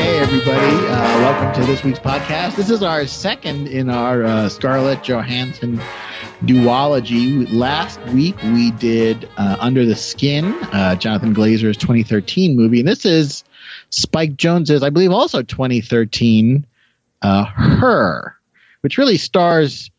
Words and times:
Okay, 0.00 0.18
everybody, 0.18 0.86
uh, 0.86 1.20
welcome 1.20 1.60
to 1.60 1.66
this 1.70 1.84
week's 1.84 1.98
podcast. 1.98 2.56
This 2.56 2.70
is 2.70 2.82
our 2.82 3.06
second 3.06 3.68
in 3.68 3.90
our 3.90 4.24
uh, 4.24 4.48
Scarlett 4.48 5.02
Johansson 5.02 5.78
duology. 6.42 7.46
Last 7.52 8.00
week 8.06 8.42
we 8.42 8.70
did 8.70 9.28
uh, 9.36 9.58
Under 9.60 9.84
the 9.84 9.94
Skin, 9.94 10.54
uh, 10.72 10.94
Jonathan 10.94 11.34
Glazer's 11.34 11.76
2013 11.76 12.56
movie, 12.56 12.78
and 12.78 12.88
this 12.88 13.04
is 13.04 13.44
Spike 13.90 14.36
Jonze's, 14.36 14.82
I 14.82 14.88
believe, 14.88 15.10
also 15.10 15.42
2013 15.42 16.64
uh, 17.20 17.44
Her, 17.44 18.36
which 18.80 18.96
really 18.96 19.18
stars 19.18 19.90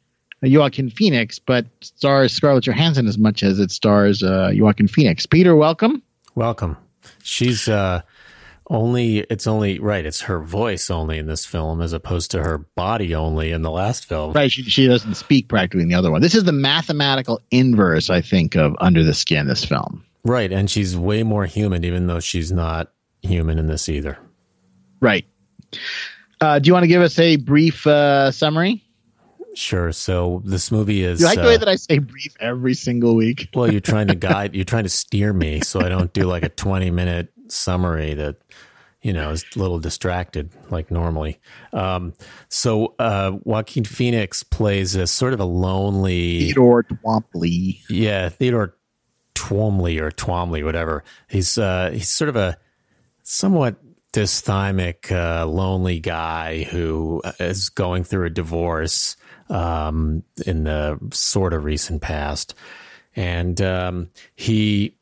Joaquin 0.42 0.90
Phoenix, 0.90 1.38
but 1.38 1.68
stars 1.82 2.34
Scarlett 2.34 2.64
Johansson 2.64 3.06
as 3.06 3.20
much 3.20 3.44
as 3.44 3.60
it 3.60 3.70
stars 3.70 4.24
uh, 4.24 4.50
Joaquin 4.56 4.88
Phoenix. 4.88 5.28
Peter, 5.28 5.56
welcome. 5.56 6.02
Welcome. 6.34 6.76
She's 7.22 7.68
uh, 7.68 8.02
only 8.72 9.20
it's 9.20 9.48
only 9.48 9.80
right 9.80 10.06
it's 10.06 10.22
her 10.22 10.40
voice 10.40 10.90
only 10.90 11.18
in 11.18 11.28
this 11.28 11.46
film 11.46 11.82
as 11.82 11.92
opposed 11.92 12.32
to 12.32 12.42
her 12.42 12.58
body 12.58 13.14
only 13.14 13.52
in 13.52 13.62
the 13.62 13.70
last 13.70 14.06
film 14.06 14.32
right 14.32 14.52
she, 14.52 14.64
she 14.64 14.88
doesn't 14.88 15.16
speak 15.16 15.50
practically 15.50 15.82
in 15.82 15.90
the 15.90 15.96
other 15.96 16.10
one 16.10 16.22
this 16.22 16.34
is 16.34 16.46
the 16.46 16.54
mathematical 16.54 17.42
inverse 17.52 18.10
i 18.10 18.22
think 18.22 18.56
of 18.56 18.74
under 18.80 19.04
the 19.04 19.14
skin 19.14 19.46
this 19.46 19.66
film 19.66 20.04
right 20.24 20.54
and 20.54 20.72
she's 20.72 20.98
way 20.98 21.22
more 21.22 21.46
human 21.46 21.84
even 21.84 22.08
though 22.08 22.22
she's 22.22 22.52
not 22.52 22.92
human 23.22 23.60
in 23.60 23.68
this 23.68 23.90
either 23.90 24.18
right 25.02 25.26
uh, 26.40 26.58
do 26.58 26.68
you 26.68 26.74
want 26.74 26.84
to 26.84 26.88
give 26.88 27.02
us 27.02 27.20
a 27.20 27.36
brief 27.36 27.86
uh, 27.86 28.32
summary 28.32 28.84
Sure. 29.54 29.92
So 29.92 30.42
this 30.46 30.72
movie 30.72 31.04
is. 31.04 31.20
You 31.20 31.26
like 31.26 31.38
the 31.38 31.44
way 31.44 31.56
uh, 31.56 31.58
that 31.58 31.68
I 31.68 31.76
say 31.76 32.00
brief 32.00 32.34
every 32.40 32.74
single 32.74 33.16
week? 33.16 33.50
well, 33.54 33.70
you're 33.70 33.82
trying 33.82 34.08
to 34.08 34.16
guide, 34.30 34.56
you're 34.56 34.64
trying 34.64 34.84
to 34.86 34.90
steer 34.90 35.34
me 35.34 35.60
so 35.60 35.82
I 35.82 35.90
don't 35.90 36.14
do 36.14 36.24
like 36.24 36.44
a 36.44 36.50
20 36.50 36.90
minute 36.90 37.34
summary 37.52 38.14
that 38.14 38.38
you 39.02 39.14
know 39.14 39.32
is 39.32 39.44
a 39.56 39.60
little 39.60 39.80
distracted 39.80 40.52
like 40.70 40.92
normally. 40.92 41.40
Um, 41.74 42.14
so 42.50 42.96
uh, 43.00 43.38
Joaquin 43.44 43.86
Phoenix 43.86 44.44
plays 44.44 44.96
a 44.96 45.08
sort 45.08 45.34
of 45.34 45.40
a 45.40 45.46
lonely 45.46 46.46
Theodore 46.46 46.84
Twombly. 46.84 47.80
Yeah, 47.90 48.30
Theodore 48.30 48.76
Twomley 49.36 50.00
or 50.00 50.12
Twomley, 50.12 50.64
whatever. 50.64 51.04
He's 51.28 51.58
uh, 51.58 51.92
he's 51.94 52.10
sort 52.10 52.30
of 52.30 52.36
a 52.36 52.58
somewhat 53.24 53.78
dysthymic, 54.14 55.12
uh, 55.12 55.46
lonely 55.46 56.00
guy 56.00 56.64
who 56.64 57.22
is 57.40 57.70
going 57.70 58.04
through 58.04 58.26
a 58.26 58.30
divorce 58.30 59.16
um, 59.50 60.24
in 60.46 60.66
the 60.66 61.00
sort 61.12 61.54
of 61.54 61.64
recent 61.64 62.02
past, 62.02 62.54
and 63.16 63.62
um, 63.62 64.10
he 64.36 64.98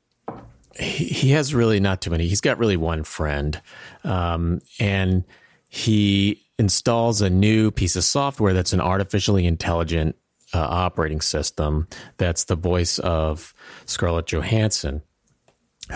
he, 0.78 1.31
has 1.31 1.53
really 1.53 1.80
not 1.80 2.02
too 2.02 2.09
many. 2.09 2.28
He's 2.28 2.42
got 2.42 2.58
really 2.58 2.78
one 2.78 3.03
friend, 3.03 3.59
um, 4.03 4.62
and 4.80 5.23
he 5.67 6.45
installs 6.58 7.22
a 7.22 7.30
new 7.30 7.72
piece 7.72 7.95
of 7.95 8.03
software 8.03 8.53
that's 8.53 8.73
an 8.73 8.81
artificially 8.81 9.45
intelligent 9.45 10.16
uh, 10.53 10.59
operating 10.59 11.22
system. 11.22 11.88
That's 12.17 12.45
the 12.45 12.56
voice 12.56 13.00
of 13.00 13.53
Scarlett 13.86 14.28
Johansson, 14.28 15.02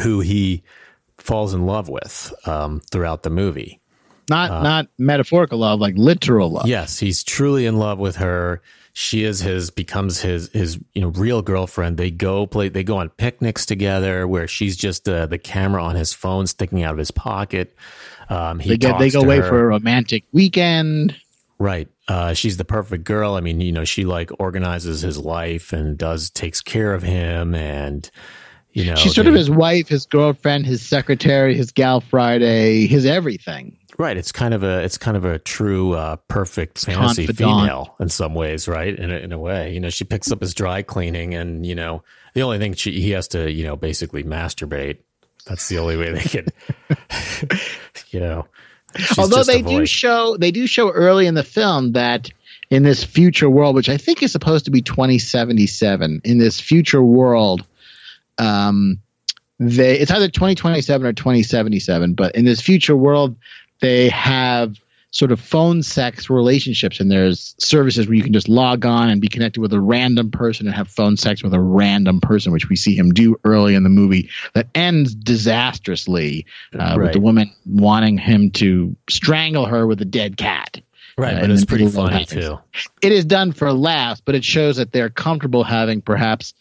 who 0.02 0.22
he 0.22 0.64
falls 1.18 1.54
in 1.54 1.66
love 1.66 1.90
with 1.90 2.34
um, 2.46 2.82
throughout 2.92 3.24
the 3.24 3.30
movie. 3.30 3.80
Not 4.30 4.52
uh, 4.52 4.64
not 4.64 4.88
metaphorical 4.98 5.60
love, 5.60 5.80
like 5.80 5.96
literal 5.98 6.52
love. 6.52 6.68
Yes, 6.68 7.00
he's 7.00 7.24
truly 7.24 7.66
in 7.66 7.78
love 7.78 8.00
with 8.00 8.18
her 8.18 8.62
she 8.94 9.24
is 9.24 9.40
his 9.40 9.72
becomes 9.72 10.22
his 10.22 10.50
his 10.50 10.80
you 10.94 11.02
know 11.02 11.10
real 11.10 11.42
girlfriend. 11.42 11.98
They 11.98 12.12
go 12.12 12.46
play 12.46 12.70
they 12.70 12.84
go 12.84 12.98
on 12.98 13.10
picnics 13.10 13.66
together 13.66 14.28
where 14.28 14.48
she's 14.48 14.78
just 14.78 15.10
uh, 15.10 15.26
the 15.26 15.40
camera 15.40 15.84
on 15.84 15.96
his 15.96 16.14
phone 16.14 16.46
sticking 16.46 16.84
out 16.84 16.94
of 16.94 17.00
his 17.00 17.10
pocket. 17.10 17.76
Um, 18.30 18.60
he 18.60 18.70
they 18.70 18.78
get 18.78 19.00
they 19.00 19.10
go 19.10 19.22
away 19.22 19.38
her. 19.38 19.50
for 19.50 19.64
a 19.64 19.68
romantic 19.68 20.26
weekend. 20.32 21.16
Right. 21.58 21.88
Uh, 22.08 22.34
she's 22.34 22.58
the 22.58 22.66
perfect 22.66 23.04
girl. 23.04 23.34
I 23.34 23.42
mean, 23.42 23.62
you 23.62 23.72
know, 23.72 23.86
she 23.86 24.06
like 24.06 24.30
organizes 24.40 25.02
his 25.02 25.18
life 25.18 25.74
and 25.74 25.98
does 25.98 26.30
takes 26.30 26.62
care 26.62 26.94
of 26.94 27.02
him 27.02 27.56
and 27.56 28.10
you 28.74 28.86
know 28.86 28.96
she's 28.96 29.16
sort 29.16 29.26
they, 29.26 29.30
of 29.30 29.36
his 29.36 29.50
wife, 29.50 29.88
his 29.88 30.06
girlfriend, 30.06 30.68
his 30.68 30.84
secretary, 30.84 31.56
his 31.56 31.72
gal 31.72 32.00
Friday, 32.00 32.86
his 32.86 33.08
everything. 33.08 33.76
Right. 33.98 34.18
It's 34.18 34.32
kind 34.32 34.54
of 34.54 34.64
a 34.64 34.84
it's 34.84 34.98
kind 34.98 35.16
of 35.16 35.26
a 35.26 35.40
true 35.40 35.94
uh, 35.94 36.16
perfect 36.28 36.80
fantasy 36.80 37.28
Confidant. 37.28 37.62
female 37.62 37.96
in 38.00 38.10
some 38.10 38.34
ways, 38.34 38.68
right? 38.68 38.98
In 38.98 39.12
a, 39.12 39.18
in 39.18 39.32
a 39.32 39.38
way, 39.38 39.74
you 39.74 39.80
know, 39.80 39.90
she 39.90 40.04
picks 40.04 40.32
up 40.32 40.42
his 40.42 40.54
dry 40.54 40.82
cleaning, 40.82 41.34
and 41.36 41.66
you 41.66 41.76
know, 41.76 42.04
the 42.34 42.42
only 42.42 42.58
thing 42.58 42.74
she 42.74 43.00
he 43.00 43.12
has 43.12 43.28
to 43.30 43.52
you 43.52 43.64
know 43.64 43.76
basically 43.76 44.24
masturbate. 44.24 44.98
That's 45.46 45.68
the 45.68 45.78
only 45.78 45.98
way 45.98 46.12
they 46.12 46.22
can, 46.22 46.48
you 48.12 48.20
know. 48.20 48.48
Although 49.18 49.44
they 49.44 49.62
do 49.62 49.86
show 49.86 50.38
they 50.38 50.52
do 50.52 50.68
show 50.68 50.90
early 50.90 51.28
in 51.28 51.36
the 51.36 51.44
film 51.44 51.92
that 51.94 52.32
in 52.70 52.84
this 52.84 53.04
future 53.04 53.50
world, 53.50 53.76
which 53.76 53.90
I 53.90 53.98
think 53.98 54.24
is 54.24 54.32
supposed 54.32 54.66
to 54.66 54.72
be 54.72 54.82
2077, 54.82 56.22
in 56.24 56.38
this 56.38 56.60
future 56.60 57.04
world, 57.04 57.66
um, 58.38 59.00
they 59.60 60.00
it's 60.00 60.12
either 60.12 60.30
2027 60.30 61.06
or 61.06 61.14
2077, 61.14 62.14
but 62.14 62.36
in 62.36 62.46
this 62.46 62.62
future 62.62 62.96
world, 62.96 63.36
they 63.84 64.08
have 64.08 64.78
sort 65.12 65.32
of 65.32 65.42
phone 65.42 65.84
sex 65.84 66.30
relationships 66.30 67.02
and 67.02 67.12
there's 67.12 67.54
services 67.60 68.08
where 68.08 68.16
you 68.16 68.24
can 68.24 68.32
just 68.32 68.48
log 68.48 68.86
on 68.86 69.10
and 69.10 69.20
be 69.20 69.28
connected 69.28 69.60
with 69.60 69.74
a 69.74 69.80
random 69.80 70.32
person 70.32 70.66
and 70.66 70.76
have 70.76 70.88
phone 70.88 71.18
sex 71.18 71.44
with 71.44 71.54
a 71.54 71.60
random 71.60 72.22
person 72.22 72.54
which 72.54 72.70
we 72.70 72.78
see 72.78 72.96
him 72.96 73.12
do 73.12 73.36
early 73.44 73.76
in 73.76 73.84
the 73.84 73.90
movie 73.90 74.30
that 74.54 74.68
ends 74.74 75.14
disastrously 75.14 76.46
uh, 76.74 76.78
right. 76.78 76.98
with 76.98 77.14
the 77.14 77.20
woman 77.20 77.52
wanting 77.66 78.18
him 78.18 78.52
to 78.52 78.96
strangle 79.10 79.66
her 79.66 79.86
with 79.86 80.02
a 80.02 80.06
dead 80.06 80.38
cat. 80.38 80.82
Right 81.18 81.36
uh, 81.36 81.42
but 81.42 81.52
it's 81.52 81.66
pretty 81.66 81.90
funny 81.90 82.26
too. 82.26 82.58
It 83.02 83.12
is 83.12 83.26
done 83.26 83.52
for 83.52 83.72
laughs 83.74 84.22
but 84.24 84.34
it 84.34 84.46
shows 84.46 84.78
that 84.78 84.94
they're 84.94 85.10
comfortable 85.10 85.66
having 85.66 86.02
perhaps 86.02 86.54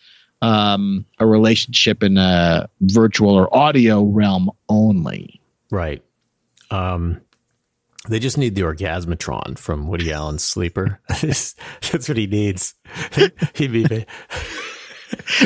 um, 0.42 1.06
a 1.20 1.24
relationship 1.24 2.02
in 2.02 2.18
a 2.18 2.68
virtual 2.80 3.30
or 3.30 3.56
audio 3.56 4.02
realm 4.02 4.50
only. 4.68 5.40
Right 5.70 6.02
um, 6.72 7.20
they 8.08 8.18
just 8.18 8.38
need 8.38 8.54
the 8.54 8.62
orgasmatron 8.62 9.58
from 9.58 9.86
Woody 9.86 10.12
Allen's 10.12 10.44
Sleeper. 10.44 11.00
That's 11.08 11.54
what 12.08 12.16
he 12.16 12.26
needs. 12.26 12.74
He'd 13.54 13.72
be. 13.72 14.06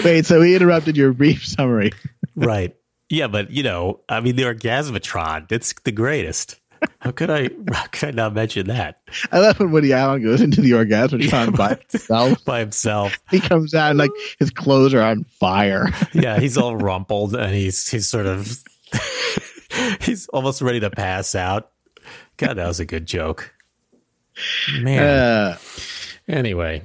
Wait, 0.05 0.25
so 0.25 0.41
he 0.41 0.55
interrupted 0.55 0.97
your 0.97 1.13
brief 1.13 1.45
summary. 1.45 1.93
right. 2.35 2.75
Yeah, 3.09 3.29
but 3.29 3.51
you 3.51 3.63
know, 3.63 4.01
I 4.09 4.21
mean, 4.21 4.37
the 4.37 4.45
orgasmatron. 4.45 5.53
It's 5.53 5.75
the 5.85 5.93
greatest. 5.93 6.57
How 6.99 7.11
could 7.13 7.31
I? 7.31 7.51
How 7.73 7.87
could 7.87 8.09
I 8.09 8.11
not 8.13 8.35
mention 8.35 8.67
that? 8.67 9.01
I 9.31 9.39
love 9.39 9.61
when 9.61 9.71
Woody 9.71 9.93
Allen 9.93 10.23
goes 10.23 10.41
into 10.41 10.61
the 10.61 10.73
orgasmatron 10.73 11.57
by 11.57 11.75
himself. 11.91 12.45
By 12.45 12.61
himself, 12.61 13.17
he 13.31 13.39
comes 13.39 13.75
out 13.75 13.91
and 13.91 13.99
like 13.99 14.11
his 14.41 14.51
clothes 14.51 14.93
are 14.93 15.03
on 15.03 15.25
fire. 15.25 15.89
yeah, 16.15 16.41
he's 16.41 16.59
all 16.59 16.77
rumpled 16.77 17.37
and 17.37 17.55
he's 17.55 17.89
he's 17.89 18.09
sort 18.09 18.27
of 18.27 18.61
He's 20.07 20.29
almost 20.29 20.63
ready 20.63 20.81
to 20.81 20.91
pass 20.91 21.35
out. 21.35 21.71
God, 22.37 22.55
that 22.55 22.67
was 22.67 22.81
a 22.81 22.87
good 22.87 23.07
joke. 23.07 23.53
Man. 24.81 25.03
Uh, 25.03 25.59
anyway, 26.29 26.83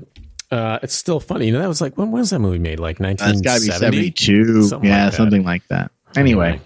uh, 0.50 0.80
it's 0.82 0.96
still 0.96 1.20
funny. 1.20 1.48
You 1.48 1.54
know, 1.54 1.60
that 1.60 1.68
was 1.68 1.82
like 1.82 1.98
when 1.98 2.12
was 2.12 2.32
that 2.32 2.40
movie 2.40 2.60
made? 2.60 2.80
Like 2.80 3.00
nineteen 3.00 3.44
seventy 3.44 4.12
two. 4.12 4.70
Yeah, 4.82 5.06
like 5.06 5.14
something 5.14 5.44
like 5.44 5.68
that. 5.68 5.92
Anyway. 6.16 6.60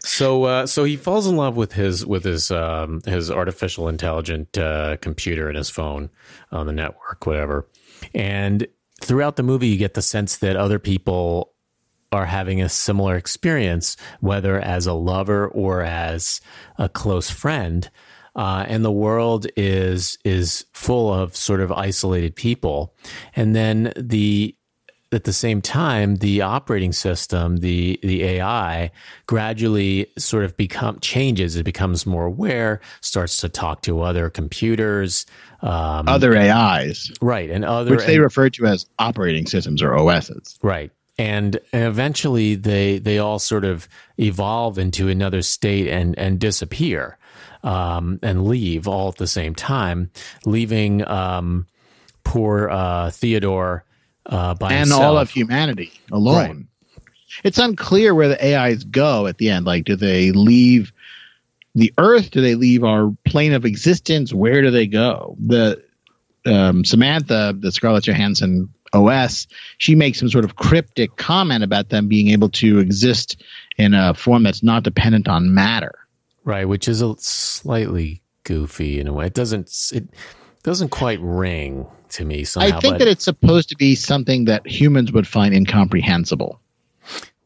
So, 0.00 0.44
uh, 0.44 0.66
so 0.66 0.84
he 0.84 0.98
falls 0.98 1.26
in 1.26 1.36
love 1.36 1.56
with 1.56 1.72
his 1.72 2.04
with 2.04 2.24
his 2.24 2.50
um, 2.50 3.00
his 3.06 3.30
artificial 3.30 3.88
intelligent 3.88 4.58
uh, 4.58 4.98
computer 4.98 5.48
and 5.48 5.56
his 5.56 5.70
phone 5.70 6.10
on 6.50 6.66
the 6.66 6.74
network, 6.74 7.24
whatever. 7.24 7.66
And 8.14 8.66
throughout 9.00 9.36
the 9.36 9.42
movie, 9.42 9.68
you 9.68 9.78
get 9.78 9.94
the 9.94 10.02
sense 10.02 10.36
that 10.38 10.56
other 10.56 10.78
people 10.78 11.52
are 12.12 12.26
having 12.26 12.62
a 12.62 12.68
similar 12.68 13.16
experience, 13.16 13.96
whether 14.20 14.60
as 14.60 14.86
a 14.86 14.92
lover 14.92 15.48
or 15.48 15.82
as 15.82 16.40
a 16.78 16.88
close 16.88 17.30
friend. 17.30 17.90
Uh, 18.34 18.64
and 18.68 18.84
the 18.84 18.92
world 18.92 19.46
is 19.56 20.16
is 20.24 20.64
full 20.72 21.12
of 21.12 21.36
sort 21.36 21.60
of 21.60 21.70
isolated 21.70 22.34
people, 22.34 22.94
and 23.36 23.54
then 23.54 23.92
the 23.96 24.56
at 25.12 25.24
the 25.24 25.32
same 25.32 25.60
time, 25.60 26.16
the 26.16 26.40
operating 26.40 26.92
system, 26.92 27.58
the 27.58 28.00
the 28.02 28.22
AI, 28.24 28.90
gradually 29.26 30.06
sort 30.16 30.44
of 30.44 30.56
become 30.56 30.98
changes. 31.00 31.56
It 31.56 31.64
becomes 31.64 32.06
more 32.06 32.24
aware, 32.24 32.80
starts 33.02 33.36
to 33.38 33.50
talk 33.50 33.82
to 33.82 34.00
other 34.00 34.30
computers, 34.30 35.26
um, 35.60 36.08
other 36.08 36.34
AIs, 36.34 37.12
right, 37.20 37.50
and 37.50 37.66
other 37.66 37.90
which 37.90 38.06
they 38.06 38.14
and, 38.14 38.24
refer 38.24 38.48
to 38.48 38.64
as 38.64 38.86
operating 38.98 39.46
systems 39.46 39.82
or 39.82 39.94
OSs, 39.94 40.58
right 40.62 40.90
and 41.22 41.60
eventually 41.72 42.56
they 42.56 42.98
they 42.98 43.18
all 43.18 43.38
sort 43.38 43.64
of 43.64 43.88
evolve 44.18 44.76
into 44.76 45.08
another 45.08 45.40
state 45.40 45.86
and 45.86 46.18
and 46.18 46.40
disappear 46.40 47.16
um, 47.62 48.18
and 48.24 48.48
leave 48.48 48.88
all 48.88 49.08
at 49.10 49.16
the 49.18 49.28
same 49.28 49.54
time, 49.54 50.10
leaving 50.44 51.06
um, 51.06 51.68
poor 52.24 52.68
uh, 52.68 53.10
Theodore 53.10 53.84
uh, 54.26 54.54
by 54.54 54.70
and 54.72 54.80
himself. 54.80 55.02
all 55.02 55.18
of 55.18 55.30
humanity 55.30 55.92
alone. 56.10 56.34
Right. 56.34 56.66
It's 57.44 57.58
unclear 57.58 58.16
where 58.16 58.28
the 58.28 58.56
AIs 58.56 58.82
go 58.82 59.28
at 59.28 59.38
the 59.38 59.50
end. 59.50 59.64
Like, 59.64 59.84
do 59.84 59.94
they 59.94 60.32
leave 60.32 60.92
the 61.76 61.94
Earth? 61.98 62.32
Do 62.32 62.40
they 62.40 62.56
leave 62.56 62.82
our 62.82 63.14
plane 63.24 63.52
of 63.52 63.64
existence? 63.64 64.34
Where 64.34 64.60
do 64.60 64.72
they 64.72 64.88
go? 64.88 65.36
The 65.38 65.82
um, 66.44 66.84
Samantha, 66.84 67.54
the 67.56 67.70
Scarlett 67.70 68.04
Johansson 68.04 68.74
OS, 68.92 69.46
she 69.78 69.94
makes 69.94 70.18
some 70.18 70.28
sort 70.28 70.44
of 70.44 70.56
cryptic 70.56 71.16
comment 71.16 71.64
about 71.64 71.88
them 71.88 72.08
being 72.08 72.28
able 72.28 72.48
to 72.50 72.78
exist 72.78 73.42
in 73.78 73.94
a 73.94 74.14
form 74.14 74.42
that's 74.42 74.62
not 74.62 74.82
dependent 74.82 75.28
on 75.28 75.54
matter. 75.54 75.94
Right, 76.44 76.66
which 76.66 76.88
is 76.88 77.02
a 77.02 77.14
slightly 77.18 78.22
goofy 78.44 79.00
in 79.00 79.06
a 79.06 79.12
way. 79.12 79.26
It 79.26 79.34
doesn't 79.34 79.90
it 79.92 80.08
doesn't 80.62 80.90
quite 80.90 81.20
ring 81.20 81.86
to 82.10 82.24
me 82.24 82.44
somehow. 82.44 82.76
I 82.76 82.80
think 82.80 82.98
that 82.98 83.08
it's 83.08 83.24
supposed 83.24 83.68
to 83.70 83.76
be 83.76 83.94
something 83.94 84.46
that 84.46 84.66
humans 84.66 85.12
would 85.12 85.26
find 85.26 85.54
incomprehensible. 85.54 86.60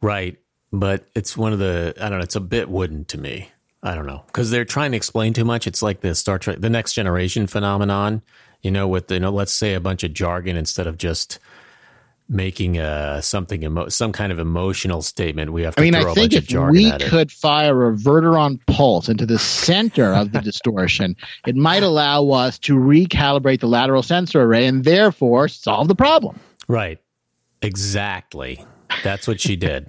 Right, 0.00 0.38
but 0.72 1.06
it's 1.14 1.36
one 1.36 1.52
of 1.52 1.58
the 1.58 1.94
I 2.00 2.08
don't 2.08 2.18
know, 2.18 2.24
it's 2.24 2.36
a 2.36 2.40
bit 2.40 2.68
wooden 2.68 3.04
to 3.06 3.18
me. 3.18 3.50
I 3.86 3.94
don't 3.94 4.06
know 4.06 4.24
because 4.26 4.50
they're 4.50 4.64
trying 4.64 4.90
to 4.90 4.96
explain 4.96 5.32
too 5.32 5.44
much. 5.44 5.68
It's 5.68 5.80
like 5.80 6.00
the 6.00 6.16
Star 6.16 6.40
Trek, 6.40 6.58
the 6.58 6.68
Next 6.68 6.92
Generation 6.92 7.46
phenomenon. 7.46 8.20
You 8.60 8.72
know, 8.72 8.88
with 8.88 9.08
you 9.12 9.20
know, 9.20 9.30
let's 9.30 9.52
say 9.52 9.74
a 9.74 9.80
bunch 9.80 10.02
of 10.02 10.12
jargon 10.12 10.56
instead 10.56 10.88
of 10.88 10.98
just 10.98 11.38
making 12.28 12.78
a 12.78 13.22
something 13.22 13.62
emo- 13.62 13.88
some 13.88 14.10
kind 14.10 14.32
of 14.32 14.40
emotional 14.40 15.02
statement. 15.02 15.52
We 15.52 15.62
have 15.62 15.76
to. 15.76 15.82
I 15.82 15.84
mean, 15.84 15.94
I 15.94 16.12
think 16.14 16.32
if 16.32 16.50
we 16.50 16.90
could 16.98 17.30
fire 17.30 17.88
a 17.88 17.92
Verteron 17.92 18.58
pulse 18.66 19.08
into 19.08 19.24
the 19.24 19.38
center 19.38 20.12
of 20.12 20.32
the 20.32 20.40
distortion, 20.42 21.14
it 21.46 21.54
might 21.54 21.84
allow 21.84 22.28
us 22.30 22.58
to 22.60 22.74
recalibrate 22.74 23.60
the 23.60 23.68
lateral 23.68 24.02
sensor 24.02 24.42
array 24.42 24.66
and 24.66 24.82
therefore 24.82 25.46
solve 25.46 25.86
the 25.86 25.94
problem. 25.94 26.40
Right. 26.66 26.98
Exactly. 27.62 28.64
That's 29.04 29.28
what 29.28 29.40
she 29.40 29.54
did. 29.54 29.88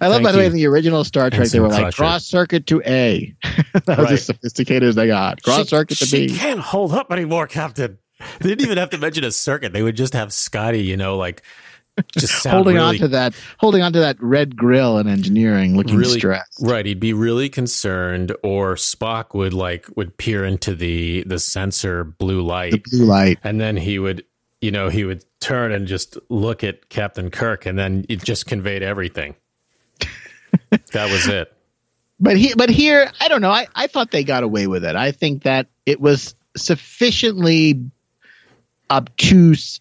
I 0.00 0.08
love, 0.08 0.16
Thank 0.16 0.24
by 0.24 0.32
the 0.32 0.38
way, 0.38 0.46
in 0.46 0.52
the 0.52 0.66
original 0.66 1.04
Star 1.04 1.30
Trek, 1.30 1.48
they 1.48 1.60
were 1.60 1.68
like 1.68 1.94
cross 1.94 2.24
circuit 2.24 2.66
to 2.68 2.82
A. 2.86 3.34
that 3.72 3.86
was 3.86 3.98
right. 3.98 4.12
as 4.12 4.26
sophisticated 4.26 4.88
as 4.88 4.94
they 4.94 5.06
got. 5.06 5.42
Cross 5.42 5.68
circuit 5.68 5.98
to 5.98 6.04
B. 6.06 6.28
She 6.28 6.36
can't 6.36 6.60
hold 6.60 6.92
up 6.92 7.10
anymore, 7.10 7.46
Captain. 7.46 7.98
They 8.40 8.48
didn't 8.48 8.64
even 8.64 8.78
have 8.78 8.90
to 8.90 8.98
mention 8.98 9.24
a 9.24 9.32
circuit. 9.32 9.72
They 9.72 9.82
would 9.82 9.96
just 9.96 10.14
have 10.14 10.32
Scotty, 10.32 10.82
you 10.82 10.96
know, 10.96 11.16
like 11.16 11.42
just 12.16 12.46
holding 12.46 12.76
really, 12.76 12.86
on 12.86 12.96
to 12.96 13.08
that, 13.08 13.34
holding 13.58 13.82
on 13.82 13.92
to 13.92 14.00
that 14.00 14.16
red 14.20 14.56
grill 14.56 14.98
in 14.98 15.08
engineering, 15.08 15.76
looking 15.76 15.96
really, 15.96 16.18
stressed. 16.18 16.60
Right, 16.60 16.84
he'd 16.84 17.00
be 17.00 17.12
really 17.12 17.48
concerned, 17.48 18.34
or 18.42 18.74
Spock 18.74 19.34
would 19.34 19.52
like 19.52 19.86
would 19.96 20.16
peer 20.16 20.44
into 20.44 20.74
the 20.74 21.24
the 21.24 21.38
sensor 21.38 22.04
blue 22.04 22.42
light, 22.42 22.72
the 22.72 22.82
blue 22.90 23.04
light, 23.04 23.38
and 23.44 23.60
then 23.60 23.76
he 23.76 23.98
would, 23.98 24.24
you 24.60 24.70
know, 24.70 24.88
he 24.88 25.04
would 25.04 25.24
turn 25.40 25.72
and 25.72 25.86
just 25.86 26.18
look 26.28 26.64
at 26.64 26.88
Captain 26.88 27.30
Kirk, 27.30 27.66
and 27.66 27.78
then 27.78 28.04
it 28.08 28.24
just 28.24 28.46
conveyed 28.46 28.82
everything 28.82 29.36
that 30.92 31.10
was 31.10 31.26
it. 31.26 31.52
But 32.20 32.36
he, 32.36 32.54
but 32.54 32.70
here, 32.70 33.10
I 33.20 33.28
don't 33.28 33.40
know. 33.40 33.50
I, 33.50 33.66
I 33.74 33.86
thought 33.86 34.10
they 34.10 34.24
got 34.24 34.42
away 34.42 34.66
with 34.66 34.84
it. 34.84 34.96
I 34.96 35.12
think 35.12 35.42
that 35.42 35.66
it 35.84 36.00
was 36.00 36.34
sufficiently 36.56 37.90
obtuse 38.90 39.80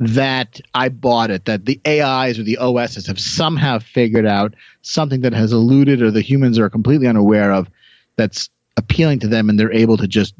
that 0.00 0.60
I 0.74 0.88
bought 0.90 1.30
it. 1.30 1.46
That 1.46 1.64
the 1.64 1.80
AIs 1.86 2.38
or 2.38 2.42
the 2.42 2.58
OSs 2.58 3.06
have 3.06 3.18
somehow 3.18 3.78
figured 3.78 4.26
out 4.26 4.54
something 4.82 5.22
that 5.22 5.32
has 5.32 5.52
eluded 5.52 6.02
or 6.02 6.10
the 6.10 6.20
humans 6.20 6.58
are 6.58 6.70
completely 6.70 7.06
unaware 7.06 7.52
of 7.52 7.68
that's 8.16 8.50
appealing 8.76 9.20
to 9.20 9.28
them, 9.28 9.48
and 9.48 9.58
they're 9.58 9.72
able 9.72 9.96
to 9.96 10.06
just 10.06 10.34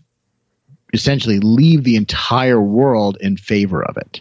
essentially 0.93 1.41
leave 1.41 1.85
the 1.85 1.97
entire 1.97 2.61
world 2.61 3.17
in 3.21 3.37
favor 3.37 3.83
of 3.83 3.97
it. 3.97 4.21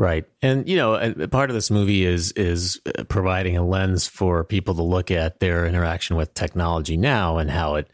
Right. 0.00 0.24
And 0.40 0.66
you 0.66 0.78
know, 0.78 1.14
part 1.30 1.50
of 1.50 1.54
this 1.54 1.70
movie 1.70 2.06
is 2.06 2.32
is 2.32 2.80
uh, 2.86 3.04
providing 3.04 3.58
a 3.58 3.62
lens 3.62 4.06
for 4.06 4.44
people 4.44 4.74
to 4.76 4.82
look 4.82 5.10
at 5.10 5.40
their 5.40 5.66
interaction 5.66 6.16
with 6.16 6.32
technology 6.32 6.96
now 6.96 7.36
and 7.36 7.50
how 7.50 7.74
it 7.74 7.90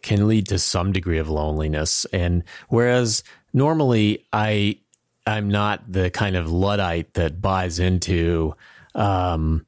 can 0.00 0.28
lead 0.28 0.48
to 0.48 0.58
some 0.58 0.92
degree 0.92 1.18
of 1.18 1.28
loneliness. 1.28 2.06
And 2.06 2.42
whereas 2.70 3.22
normally 3.52 4.24
I 4.32 4.78
I'm 5.26 5.50
not 5.50 5.82
the 5.92 6.08
kind 6.08 6.36
of 6.36 6.50
luddite 6.50 7.12
that 7.12 7.42
buys 7.42 7.80
into 7.80 8.54
um, 8.94 9.66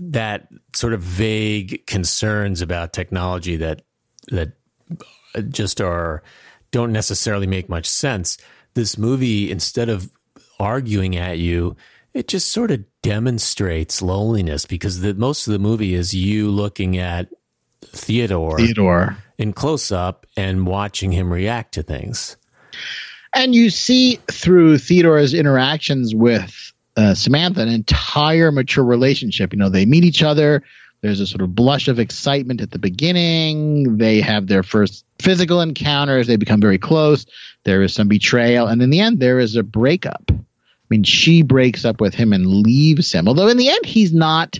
that 0.00 0.48
sort 0.74 0.92
of 0.92 1.02
vague 1.02 1.86
concerns 1.86 2.62
about 2.62 2.92
technology 2.92 3.54
that 3.58 3.82
that 4.32 4.54
just 5.50 5.80
are 5.80 6.24
don't 6.72 6.90
necessarily 6.90 7.46
make 7.46 7.68
much 7.68 7.86
sense. 7.86 8.38
This 8.74 8.98
movie, 8.98 9.52
instead 9.52 9.88
of 9.88 10.10
arguing 10.58 11.16
at 11.16 11.38
you, 11.38 11.76
it 12.14 12.28
just 12.28 12.52
sort 12.52 12.70
of 12.70 12.84
demonstrates 13.02 14.02
loneliness 14.02 14.66
because 14.66 15.00
the, 15.00 15.14
most 15.14 15.46
of 15.46 15.52
the 15.52 15.58
movie 15.58 15.94
is 15.94 16.14
you 16.14 16.50
looking 16.50 16.98
at 16.98 17.28
Theodore, 17.82 18.58
Theodore 18.58 19.16
in 19.38 19.52
close 19.52 19.92
up 19.92 20.26
and 20.36 20.66
watching 20.66 21.12
him 21.12 21.32
react 21.32 21.74
to 21.74 21.82
things. 21.82 22.36
And 23.34 23.54
you 23.54 23.70
see 23.70 24.18
through 24.30 24.78
Theodore's 24.78 25.34
interactions 25.34 26.14
with 26.14 26.72
uh, 26.96 27.14
Samantha 27.14 27.62
an 27.62 27.68
entire 27.68 28.50
mature 28.50 28.84
relationship. 28.84 29.52
You 29.52 29.58
know, 29.58 29.68
they 29.68 29.86
meet 29.86 30.04
each 30.04 30.22
other. 30.22 30.62
There's 31.00 31.20
a 31.20 31.26
sort 31.26 31.42
of 31.42 31.54
blush 31.54 31.86
of 31.86 32.00
excitement 32.00 32.60
at 32.60 32.72
the 32.72 32.78
beginning. 32.78 33.98
They 33.98 34.20
have 34.20 34.48
their 34.48 34.64
first 34.64 35.04
physical 35.20 35.60
encounters. 35.60 36.26
They 36.26 36.36
become 36.36 36.60
very 36.60 36.78
close. 36.78 37.24
There 37.64 37.82
is 37.82 37.94
some 37.94 38.08
betrayal. 38.08 38.66
And 38.66 38.82
in 38.82 38.90
the 38.90 39.00
end, 39.00 39.20
there 39.20 39.38
is 39.38 39.54
a 39.54 39.62
breakup. 39.62 40.32
I 40.88 40.94
mean, 40.94 41.02
she 41.04 41.42
breaks 41.42 41.84
up 41.84 42.00
with 42.00 42.14
him 42.14 42.32
and 42.32 42.46
leaves 42.46 43.12
him. 43.12 43.28
Although 43.28 43.48
in 43.48 43.58
the 43.58 43.68
end, 43.68 43.84
he's 43.84 44.12
not 44.12 44.58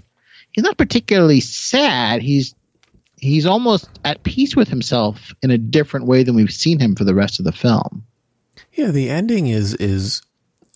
he's 0.52 0.64
not 0.64 0.76
particularly 0.76 1.40
sad. 1.40 2.20
He's 2.20 2.54
he's 3.16 3.46
almost 3.46 3.88
at 4.04 4.22
peace 4.25 4.54
with 4.54 4.69
himself 4.69 5.34
in 5.42 5.50
a 5.50 5.58
different 5.58 6.06
way 6.06 6.22
than 6.22 6.34
we've 6.34 6.52
seen 6.52 6.78
him 6.78 6.96
for 6.96 7.04
the 7.04 7.14
rest 7.14 7.38
of 7.38 7.46
the 7.46 7.52
film. 7.52 8.04
Yeah, 8.75 8.88
the 8.88 9.08
ending 9.08 9.46
is 9.46 9.75
is 9.75 10.20